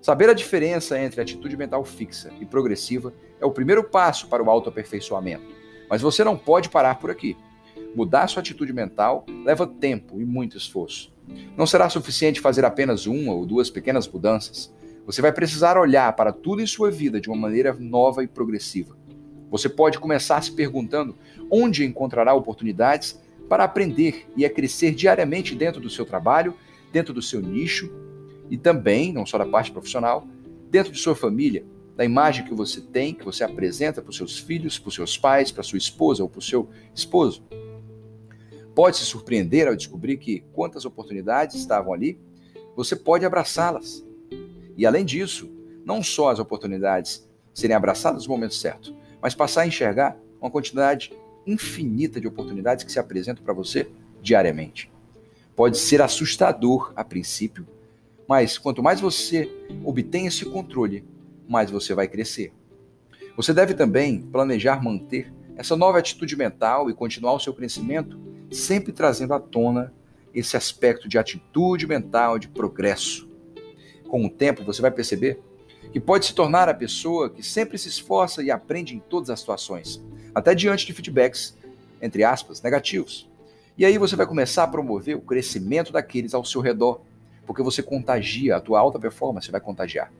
Saber 0.00 0.28
a 0.28 0.34
diferença 0.34 0.98
entre 0.98 1.20
atitude 1.20 1.56
mental 1.56 1.84
fixa 1.84 2.32
e 2.40 2.46
progressiva 2.46 3.12
é 3.40 3.46
o 3.46 3.52
primeiro 3.52 3.84
passo 3.84 4.26
para 4.28 4.42
o 4.42 4.50
autoaperfeiçoamento. 4.50 5.44
Mas 5.88 6.02
você 6.02 6.24
não 6.24 6.36
pode 6.36 6.68
parar 6.68 6.96
por 6.96 7.10
aqui. 7.10 7.36
Mudar 7.94 8.26
sua 8.26 8.40
atitude 8.40 8.72
mental 8.72 9.26
leva 9.44 9.66
tempo 9.66 10.20
e 10.20 10.24
muito 10.24 10.56
esforço. 10.56 11.12
Não 11.56 11.66
será 11.66 11.88
suficiente 11.88 12.40
fazer 12.40 12.64
apenas 12.64 13.06
uma 13.06 13.34
ou 13.34 13.44
duas 13.44 13.68
pequenas 13.68 14.08
mudanças. 14.08 14.72
Você 15.04 15.20
vai 15.20 15.32
precisar 15.32 15.76
olhar 15.76 16.14
para 16.14 16.32
tudo 16.32 16.62
em 16.62 16.66
sua 16.66 16.90
vida 16.90 17.20
de 17.20 17.28
uma 17.28 17.36
maneira 17.36 17.74
nova 17.74 18.24
e 18.24 18.28
progressiva. 18.28 18.96
Você 19.50 19.68
pode 19.68 19.98
começar 19.98 20.42
se 20.42 20.52
perguntando 20.52 21.16
onde 21.50 21.84
encontrará 21.84 22.32
oportunidades 22.32 23.20
para 23.48 23.64
aprender 23.64 24.26
e 24.34 24.46
a 24.46 24.50
crescer 24.50 24.94
diariamente 24.94 25.54
dentro 25.54 25.80
do 25.80 25.90
seu 25.90 26.06
trabalho, 26.06 26.54
dentro 26.90 27.12
do 27.12 27.20
seu 27.20 27.42
nicho 27.42 27.92
e 28.48 28.56
também, 28.56 29.12
não 29.12 29.26
só 29.26 29.36
da 29.36 29.44
parte 29.44 29.70
profissional, 29.70 30.26
dentro 30.70 30.92
de 30.92 30.98
sua 30.98 31.14
família, 31.14 31.64
da 31.94 32.04
imagem 32.04 32.46
que 32.46 32.54
você 32.54 32.80
tem, 32.80 33.12
que 33.12 33.24
você 33.24 33.44
apresenta 33.44 34.00
para 34.00 34.10
os 34.10 34.16
seus 34.16 34.38
filhos, 34.38 34.78
para 34.78 34.88
os 34.88 34.94
seus 34.94 35.18
pais, 35.18 35.52
para 35.52 35.62
sua 35.62 35.76
esposa 35.76 36.22
ou 36.22 36.28
para 36.28 36.38
o 36.38 36.42
seu 36.42 36.70
esposo. 36.94 37.44
Pode 38.74 38.96
se 38.96 39.04
surpreender 39.04 39.68
ao 39.68 39.76
descobrir 39.76 40.16
que 40.16 40.44
quantas 40.52 40.84
oportunidades 40.84 41.56
estavam 41.56 41.92
ali, 41.92 42.18
você 42.74 42.96
pode 42.96 43.24
abraçá-las. 43.24 44.04
E 44.76 44.86
além 44.86 45.04
disso, 45.04 45.50
não 45.84 46.02
só 46.02 46.30
as 46.30 46.38
oportunidades 46.38 47.28
serem 47.52 47.76
abraçadas 47.76 48.26
no 48.26 48.32
momento 48.32 48.54
certo, 48.54 48.94
mas 49.20 49.34
passar 49.34 49.62
a 49.62 49.66
enxergar 49.66 50.16
uma 50.40 50.50
quantidade 50.50 51.12
infinita 51.46 52.20
de 52.20 52.26
oportunidades 52.26 52.84
que 52.84 52.92
se 52.92 52.98
apresentam 52.98 53.44
para 53.44 53.52
você 53.52 53.90
diariamente. 54.20 54.90
Pode 55.54 55.76
ser 55.76 56.00
assustador 56.00 56.92
a 56.96 57.04
princípio, 57.04 57.66
mas 58.26 58.56
quanto 58.56 58.82
mais 58.82 59.00
você 59.00 59.50
obtém 59.84 60.26
esse 60.26 60.44
controle, 60.44 61.04
mais 61.46 61.70
você 61.70 61.94
vai 61.94 62.08
crescer. 62.08 62.52
Você 63.36 63.52
deve 63.52 63.74
também 63.74 64.22
planejar 64.22 64.82
manter 64.82 65.32
essa 65.56 65.76
nova 65.76 65.98
atitude 65.98 66.36
mental 66.36 66.88
e 66.88 66.94
continuar 66.94 67.34
o 67.34 67.40
seu 67.40 67.52
crescimento, 67.52 68.18
sempre 68.52 68.92
trazendo 68.92 69.34
à 69.34 69.40
tona 69.40 69.92
esse 70.34 70.56
aspecto 70.56 71.08
de 71.08 71.18
atitude 71.18 71.86
mental, 71.86 72.38
de 72.38 72.48
progresso. 72.48 73.28
Com 74.08 74.24
o 74.24 74.30
tempo, 74.30 74.64
você 74.64 74.82
vai 74.82 74.90
perceber 74.90 75.40
que 75.92 76.00
pode 76.00 76.26
se 76.26 76.34
tornar 76.34 76.68
a 76.68 76.74
pessoa 76.74 77.28
que 77.28 77.42
sempre 77.42 77.76
se 77.76 77.88
esforça 77.88 78.42
e 78.42 78.50
aprende 78.50 78.94
em 78.94 78.98
todas 78.98 79.30
as 79.30 79.40
situações, 79.40 80.02
até 80.34 80.54
diante 80.54 80.86
de 80.86 80.92
feedbacks, 80.92 81.56
entre 82.00 82.24
aspas, 82.24 82.62
negativos. 82.62 83.28
E 83.76 83.84
aí 83.84 83.98
você 83.98 84.16
vai 84.16 84.26
começar 84.26 84.64
a 84.64 84.68
promover 84.68 85.16
o 85.16 85.20
crescimento 85.20 85.92
daqueles 85.92 86.34
ao 86.34 86.44
seu 86.44 86.60
redor, 86.60 87.00
porque 87.46 87.62
você 87.62 87.82
contagia, 87.82 88.56
a 88.56 88.60
tua 88.60 88.78
alta 88.78 88.98
performance 88.98 89.50
vai 89.50 89.60
contagiar. 89.60 90.12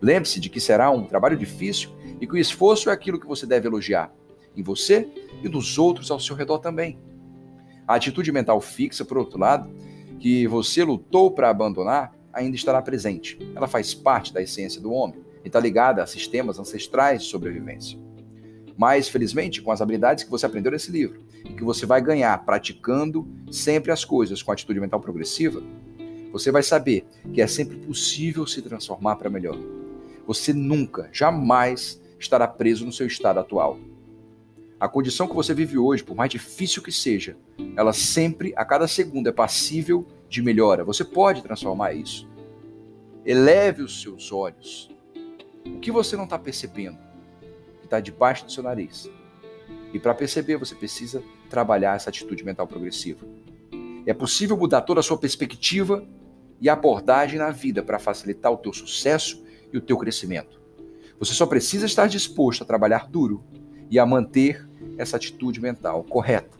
Lembre-se 0.00 0.40
de 0.40 0.50
que 0.50 0.60
será 0.60 0.90
um 0.90 1.06
trabalho 1.06 1.36
difícil 1.36 1.90
e 2.20 2.26
que 2.26 2.34
o 2.34 2.38
esforço 2.38 2.90
é 2.90 2.92
aquilo 2.92 3.20
que 3.20 3.26
você 3.26 3.46
deve 3.46 3.68
elogiar, 3.68 4.12
em 4.56 4.62
você 4.62 5.08
e 5.42 5.48
nos 5.48 5.78
outros 5.78 6.10
ao 6.10 6.20
seu 6.20 6.34
redor 6.34 6.58
também. 6.58 6.98
A 7.86 7.96
atitude 7.96 8.32
mental 8.32 8.60
fixa, 8.60 9.04
por 9.04 9.18
outro 9.18 9.38
lado, 9.38 9.70
que 10.18 10.46
você 10.46 10.82
lutou 10.82 11.30
para 11.30 11.50
abandonar, 11.50 12.14
ainda 12.32 12.56
estará 12.56 12.80
presente. 12.80 13.38
Ela 13.54 13.68
faz 13.68 13.94
parte 13.94 14.32
da 14.32 14.42
essência 14.42 14.80
do 14.80 14.92
homem 14.92 15.20
e 15.44 15.48
está 15.48 15.60
ligada 15.60 16.02
a 16.02 16.06
sistemas 16.06 16.58
ancestrais 16.58 17.22
de 17.22 17.28
sobrevivência. 17.28 17.98
Mas, 18.76 19.08
felizmente, 19.08 19.62
com 19.62 19.70
as 19.70 19.80
habilidades 19.80 20.24
que 20.24 20.30
você 20.30 20.46
aprendeu 20.46 20.72
nesse 20.72 20.90
livro 20.90 21.22
e 21.44 21.52
que 21.52 21.62
você 21.62 21.86
vai 21.86 22.00
ganhar 22.00 22.44
praticando 22.44 23.28
sempre 23.50 23.92
as 23.92 24.04
coisas 24.04 24.42
com 24.42 24.50
atitude 24.50 24.80
mental 24.80 25.00
progressiva, 25.00 25.62
você 26.32 26.50
vai 26.50 26.62
saber 26.62 27.06
que 27.32 27.40
é 27.40 27.46
sempre 27.46 27.76
possível 27.76 28.46
se 28.46 28.60
transformar 28.60 29.16
para 29.16 29.30
melhor. 29.30 29.56
Você 30.26 30.52
nunca, 30.52 31.08
jamais 31.12 32.00
estará 32.18 32.48
preso 32.48 32.84
no 32.84 32.92
seu 32.92 33.06
estado 33.06 33.38
atual. 33.38 33.78
A 34.84 34.88
condição 34.90 35.26
que 35.26 35.34
você 35.34 35.54
vive 35.54 35.78
hoje, 35.78 36.04
por 36.04 36.14
mais 36.14 36.30
difícil 36.30 36.82
que 36.82 36.92
seja, 36.92 37.38
ela 37.74 37.94
sempre, 37.94 38.52
a 38.54 38.66
cada 38.66 38.86
segundo, 38.86 39.26
é 39.26 39.32
passível 39.32 40.06
de 40.28 40.42
melhora. 40.42 40.84
Você 40.84 41.02
pode 41.02 41.42
transformar 41.42 41.94
isso. 41.94 42.28
Eleve 43.24 43.82
os 43.82 44.02
seus 44.02 44.30
olhos. 44.30 44.90
O 45.64 45.80
que 45.80 45.90
você 45.90 46.18
não 46.18 46.24
está 46.24 46.38
percebendo? 46.38 46.98
Que 47.78 47.86
está 47.86 47.98
debaixo 47.98 48.44
do 48.44 48.52
seu 48.52 48.62
nariz. 48.62 49.08
E 49.90 49.98
para 49.98 50.14
perceber, 50.14 50.58
você 50.58 50.74
precisa 50.74 51.22
trabalhar 51.48 51.96
essa 51.96 52.10
atitude 52.10 52.44
mental 52.44 52.66
progressiva. 52.66 53.26
É 54.04 54.12
possível 54.12 54.54
mudar 54.54 54.82
toda 54.82 55.00
a 55.00 55.02
sua 55.02 55.16
perspectiva 55.16 56.06
e 56.60 56.68
abordagem 56.68 57.38
na 57.38 57.50
vida 57.50 57.82
para 57.82 57.98
facilitar 57.98 58.52
o 58.52 58.58
teu 58.58 58.74
sucesso 58.74 59.42
e 59.72 59.78
o 59.78 59.80
teu 59.80 59.96
crescimento. 59.96 60.60
Você 61.18 61.32
só 61.32 61.46
precisa 61.46 61.86
estar 61.86 62.06
disposto 62.06 62.60
a 62.60 62.66
trabalhar 62.66 63.08
duro 63.08 63.42
e 63.90 63.98
a 63.98 64.04
manter 64.04 64.68
essa 64.98 65.16
atitude 65.16 65.60
mental 65.60 66.04
correta. 66.04 66.56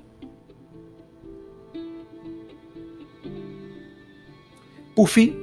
Por 4.94 5.08
fim, 5.08 5.36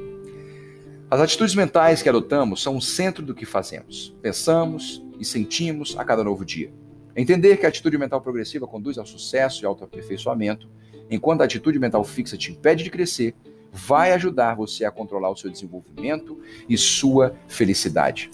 as 1.09 1.19
atitudes 1.19 1.53
mentais 1.53 2.01
que 2.01 2.07
adotamos 2.07 2.63
são 2.63 2.77
o 2.77 2.81
centro 2.81 3.25
do 3.25 3.35
que 3.35 3.45
fazemos, 3.45 4.15
pensamos 4.21 5.03
e 5.19 5.25
sentimos 5.25 5.97
a 5.97 6.05
cada 6.05 6.23
novo 6.23 6.45
dia. 6.45 6.71
Entender 7.15 7.57
que 7.57 7.65
a 7.65 7.69
atitude 7.69 7.97
mental 7.97 8.21
progressiva 8.21 8.65
conduz 8.65 8.97
ao 8.97 9.05
sucesso 9.05 9.61
e 9.61 9.65
ao 9.65 9.73
aperfeiçoamento, 9.73 10.69
enquanto 11.09 11.41
a 11.41 11.43
atitude 11.43 11.77
mental 11.77 12.03
fixa 12.05 12.37
te 12.37 12.51
impede 12.51 12.85
de 12.85 12.89
crescer, 12.89 13.35
vai 13.71 14.13
ajudar 14.13 14.55
você 14.55 14.85
a 14.85 14.91
controlar 14.91 15.29
o 15.29 15.35
seu 15.35 15.49
desenvolvimento 15.49 16.39
e 16.69 16.77
sua 16.77 17.35
felicidade. 17.47 18.31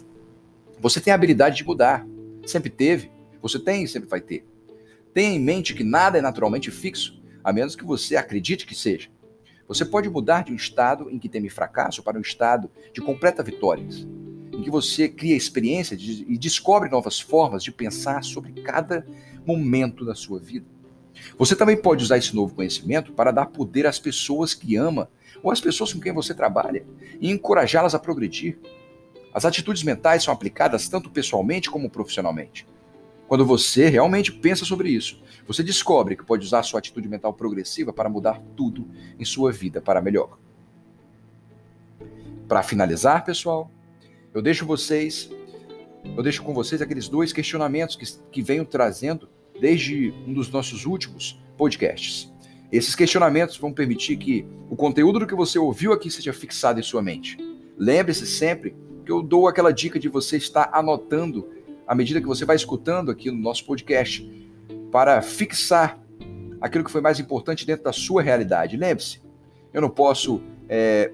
Você 0.79 1.01
tem 1.01 1.11
a 1.11 1.15
habilidade 1.15 1.57
de 1.57 1.65
mudar, 1.65 2.05
sempre 2.45 2.69
teve, 2.69 3.11
você 3.41 3.59
tem 3.59 3.83
e 3.83 3.87
sempre 3.87 4.09
vai 4.09 4.21
ter. 4.21 4.45
Tenha 5.13 5.35
em 5.35 5.39
mente 5.39 5.73
que 5.73 5.83
nada 5.83 6.17
é 6.17 6.21
naturalmente 6.21 6.69
fixo, 6.71 7.21
a 7.43 7.51
menos 7.51 7.75
que 7.75 7.83
você 7.83 8.15
acredite 8.15 8.65
que 8.65 8.75
seja. 8.75 9.09
Você 9.67 9.83
pode 9.83 10.09
mudar 10.09 10.43
de 10.43 10.53
um 10.53 10.55
estado 10.55 11.09
em 11.09 11.19
que 11.19 11.27
teme 11.27 11.49
fracasso 11.49 12.01
para 12.01 12.17
um 12.17 12.21
estado 12.21 12.71
de 12.93 13.01
completa 13.01 13.43
vitória, 13.43 13.85
em 14.53 14.61
que 14.61 14.69
você 14.69 15.09
cria 15.09 15.35
experiência 15.35 15.95
e 15.95 16.37
descobre 16.37 16.89
novas 16.89 17.19
formas 17.19 17.63
de 17.63 17.71
pensar 17.71 18.23
sobre 18.23 18.53
cada 18.61 19.05
momento 19.45 20.05
da 20.05 20.15
sua 20.15 20.39
vida. 20.39 20.65
Você 21.37 21.55
também 21.55 21.75
pode 21.75 22.03
usar 22.03 22.17
esse 22.17 22.35
novo 22.35 22.55
conhecimento 22.55 23.11
para 23.11 23.31
dar 23.31 23.47
poder 23.47 23.85
às 23.85 23.99
pessoas 23.99 24.53
que 24.53 24.75
ama 24.75 25.09
ou 25.43 25.51
às 25.51 25.59
pessoas 25.59 25.91
com 25.91 25.99
quem 25.99 26.13
você 26.13 26.33
trabalha 26.33 26.85
e 27.19 27.31
encorajá-las 27.31 27.95
a 27.95 27.99
progredir. 27.99 28.57
As 29.33 29.45
atitudes 29.45 29.83
mentais 29.83 30.23
são 30.23 30.33
aplicadas 30.33 30.87
tanto 30.87 31.09
pessoalmente 31.09 31.69
como 31.69 31.89
profissionalmente. 31.89 32.67
Quando 33.27 33.45
você 33.45 33.89
realmente 33.89 34.31
pensa 34.31 34.63
sobre 34.63 34.89
isso, 34.89 35.21
você 35.45 35.61
descobre 35.61 36.15
que 36.15 36.25
pode 36.25 36.45
usar 36.45 36.63
sua 36.63 36.79
atitude 36.79 37.09
mental 37.09 37.33
progressiva 37.33 37.91
para 37.91 38.09
mudar 38.09 38.41
tudo 38.55 38.87
em 39.19 39.25
sua 39.25 39.51
vida 39.51 39.81
para 39.81 40.01
melhor. 40.01 40.37
Para 42.47 42.63
finalizar, 42.63 43.25
pessoal, 43.25 43.69
eu 44.33 44.41
deixo 44.41 44.65
vocês, 44.65 45.29
eu 46.15 46.23
deixo 46.23 46.41
com 46.41 46.53
vocês 46.53 46.81
aqueles 46.81 47.09
dois 47.09 47.33
questionamentos 47.33 47.97
que, 47.97 48.05
que 48.31 48.41
venho 48.41 48.65
trazendo 48.65 49.27
desde 49.59 50.13
um 50.25 50.33
dos 50.33 50.49
nossos 50.49 50.85
últimos 50.85 51.41
podcasts. 51.57 52.31
Esses 52.71 52.95
questionamentos 52.95 53.57
vão 53.57 53.73
permitir 53.73 54.17
que 54.17 54.45
o 54.69 54.75
conteúdo 54.75 55.19
do 55.19 55.27
que 55.27 55.35
você 55.35 55.59
ouviu 55.59 55.91
aqui 55.91 56.09
seja 56.09 56.31
fixado 56.31 56.79
em 56.79 56.83
sua 56.83 57.01
mente. 57.01 57.37
Lembre-se 57.77 58.25
sempre 58.25 58.75
que 59.05 59.11
eu 59.11 59.21
dou 59.21 59.47
aquela 59.47 59.71
dica 59.71 59.99
de 59.99 60.09
você 60.09 60.37
estar 60.37 60.69
anotando 60.73 61.49
à 61.87 61.95
medida 61.95 62.19
que 62.19 62.27
você 62.27 62.45
vai 62.45 62.55
escutando 62.55 63.09
aqui 63.09 63.31
no 63.31 63.37
nosso 63.37 63.65
podcast, 63.65 64.29
para 64.91 65.21
fixar 65.21 65.99
aquilo 66.59 66.83
que 66.83 66.91
foi 66.91 67.01
mais 67.01 67.19
importante 67.19 67.65
dentro 67.65 67.85
da 67.85 67.93
sua 67.93 68.21
realidade. 68.21 68.77
Lembre-se, 68.77 69.21
eu 69.73 69.81
não 69.81 69.89
posso 69.89 70.41
é, 70.67 71.11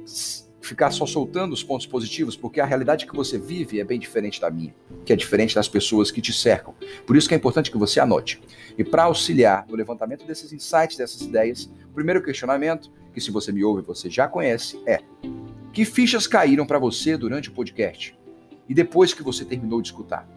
ficar 0.61 0.91
só 0.91 1.05
soltando 1.05 1.53
os 1.53 1.61
pontos 1.61 1.85
positivos, 1.85 2.35
porque 2.35 2.61
a 2.61 2.65
realidade 2.65 3.05
que 3.05 3.15
você 3.15 3.37
vive 3.37 3.79
é 3.79 3.83
bem 3.83 3.99
diferente 3.99 4.39
da 4.39 4.49
minha, 4.49 4.73
que 5.05 5.11
é 5.11 5.15
diferente 5.15 5.53
das 5.53 5.67
pessoas 5.67 6.09
que 6.09 6.21
te 6.21 6.31
cercam. 6.31 6.73
Por 7.05 7.15
isso 7.15 7.27
que 7.27 7.35
é 7.35 7.37
importante 7.37 7.69
que 7.69 7.77
você 7.77 7.99
anote. 7.99 8.41
E 8.77 8.83
para 8.83 9.03
auxiliar 9.03 9.65
no 9.67 9.75
levantamento 9.75 10.25
desses 10.25 10.53
insights, 10.53 10.97
dessas 10.97 11.21
ideias, 11.21 11.69
o 11.89 11.93
primeiro 11.93 12.23
questionamento, 12.23 12.91
que 13.13 13.21
se 13.21 13.29
você 13.29 13.51
me 13.51 13.63
ouve 13.63 13.83
você 13.83 14.09
já 14.09 14.27
conhece, 14.27 14.81
é: 14.87 15.01
que 15.71 15.85
fichas 15.85 16.25
caíram 16.25 16.65
para 16.65 16.79
você 16.79 17.17
durante 17.17 17.49
o 17.49 17.51
podcast? 17.51 18.17
E 18.67 18.73
depois 18.73 19.13
que 19.13 19.21
você 19.21 19.43
terminou 19.43 19.81
de 19.81 19.89
escutar? 19.89 20.27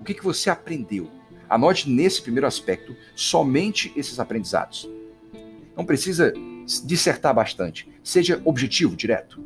O 0.00 0.04
que, 0.04 0.14
que 0.14 0.24
você 0.24 0.50
aprendeu? 0.50 1.10
Anote 1.48 1.88
nesse 1.88 2.22
primeiro 2.22 2.46
aspecto 2.46 2.96
somente 3.14 3.92
esses 3.96 4.18
aprendizados. 4.18 4.88
Não 5.76 5.84
precisa 5.84 6.32
dissertar 6.84 7.34
bastante. 7.34 7.88
Seja 8.02 8.40
objetivo, 8.44 8.96
direto. 8.96 9.42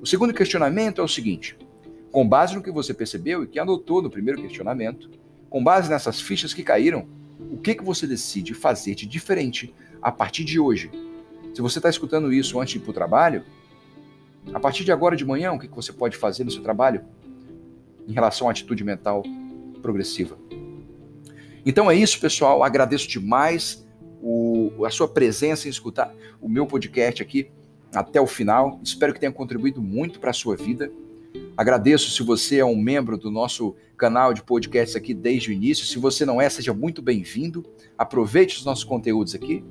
O 0.00 0.06
segundo 0.06 0.34
questionamento 0.34 1.00
é 1.00 1.04
o 1.04 1.08
seguinte: 1.08 1.56
com 2.10 2.28
base 2.28 2.54
no 2.54 2.62
que 2.62 2.70
você 2.70 2.92
percebeu 2.92 3.44
e 3.44 3.46
que 3.46 3.58
anotou 3.58 4.02
no 4.02 4.10
primeiro 4.10 4.40
questionamento, 4.40 5.10
com 5.48 5.62
base 5.62 5.88
nessas 5.88 6.20
fichas 6.20 6.54
que 6.54 6.62
caíram, 6.62 7.08
o 7.50 7.58
que, 7.58 7.74
que 7.74 7.84
você 7.84 8.06
decide 8.06 8.54
fazer 8.54 8.94
de 8.94 9.06
diferente 9.06 9.74
a 10.00 10.12
partir 10.12 10.44
de 10.44 10.58
hoje? 10.58 10.90
Se 11.54 11.60
você 11.60 11.78
está 11.78 11.88
escutando 11.88 12.32
isso 12.32 12.60
antes 12.60 12.72
de 12.72 12.78
ir 12.78 12.82
para 12.82 12.90
o 12.90 12.94
trabalho, 12.94 13.44
a 14.52 14.60
partir 14.60 14.84
de 14.84 14.92
agora 14.92 15.16
de 15.16 15.24
manhã, 15.24 15.52
o 15.52 15.58
que, 15.58 15.68
que 15.68 15.74
você 15.74 15.92
pode 15.92 16.16
fazer 16.16 16.44
no 16.44 16.50
seu 16.50 16.62
trabalho 16.62 17.04
em 18.06 18.12
relação 18.12 18.48
à 18.48 18.50
atitude 18.50 18.84
mental 18.84 19.22
progressiva. 19.80 20.38
Então 21.64 21.90
é 21.90 21.96
isso, 21.96 22.18
pessoal. 22.20 22.62
Agradeço 22.62 23.08
demais 23.08 23.86
o, 24.22 24.84
a 24.84 24.90
sua 24.90 25.08
presença 25.08 25.66
em 25.66 25.70
escutar 25.70 26.14
o 26.40 26.48
meu 26.48 26.66
podcast 26.66 27.22
aqui 27.22 27.50
até 27.94 28.20
o 28.20 28.26
final. 28.26 28.80
Espero 28.82 29.12
que 29.12 29.20
tenha 29.20 29.32
contribuído 29.32 29.82
muito 29.82 30.20
para 30.20 30.30
a 30.30 30.34
sua 30.34 30.56
vida. 30.56 30.90
Agradeço 31.56 32.10
se 32.10 32.22
você 32.22 32.58
é 32.58 32.64
um 32.64 32.76
membro 32.76 33.18
do 33.18 33.30
nosso 33.30 33.74
canal 33.96 34.32
de 34.32 34.42
podcasts 34.42 34.96
aqui 34.96 35.12
desde 35.12 35.50
o 35.50 35.52
início. 35.52 35.84
Se 35.84 35.98
você 35.98 36.24
não 36.24 36.40
é, 36.40 36.48
seja 36.48 36.72
muito 36.72 37.02
bem-vindo. 37.02 37.64
Aproveite 37.98 38.56
os 38.56 38.64
nossos 38.64 38.84
conteúdos 38.84 39.34
aqui. 39.34 39.62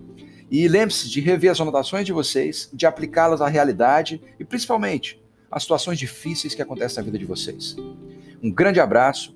E 0.52 0.68
lembre-se 0.68 1.10
de 1.10 1.20
rever 1.20 1.52
as 1.52 1.62
anotações 1.62 2.06
de 2.06 2.14
vocês, 2.14 2.70
de 2.74 2.86
aplicá-las 2.86 3.42
à 3.42 3.48
realidade 3.48 4.22
e 4.40 4.46
principalmente 4.46 5.22
às 5.52 5.64
situações 5.64 5.98
difíceis 5.98 6.54
que 6.54 6.62
acontecem 6.62 6.98
na 6.98 7.04
vida 7.04 7.18
de 7.18 7.26
vocês. 7.26 7.76
Um 8.42 8.52
grande 8.52 8.80
abraço 8.80 9.36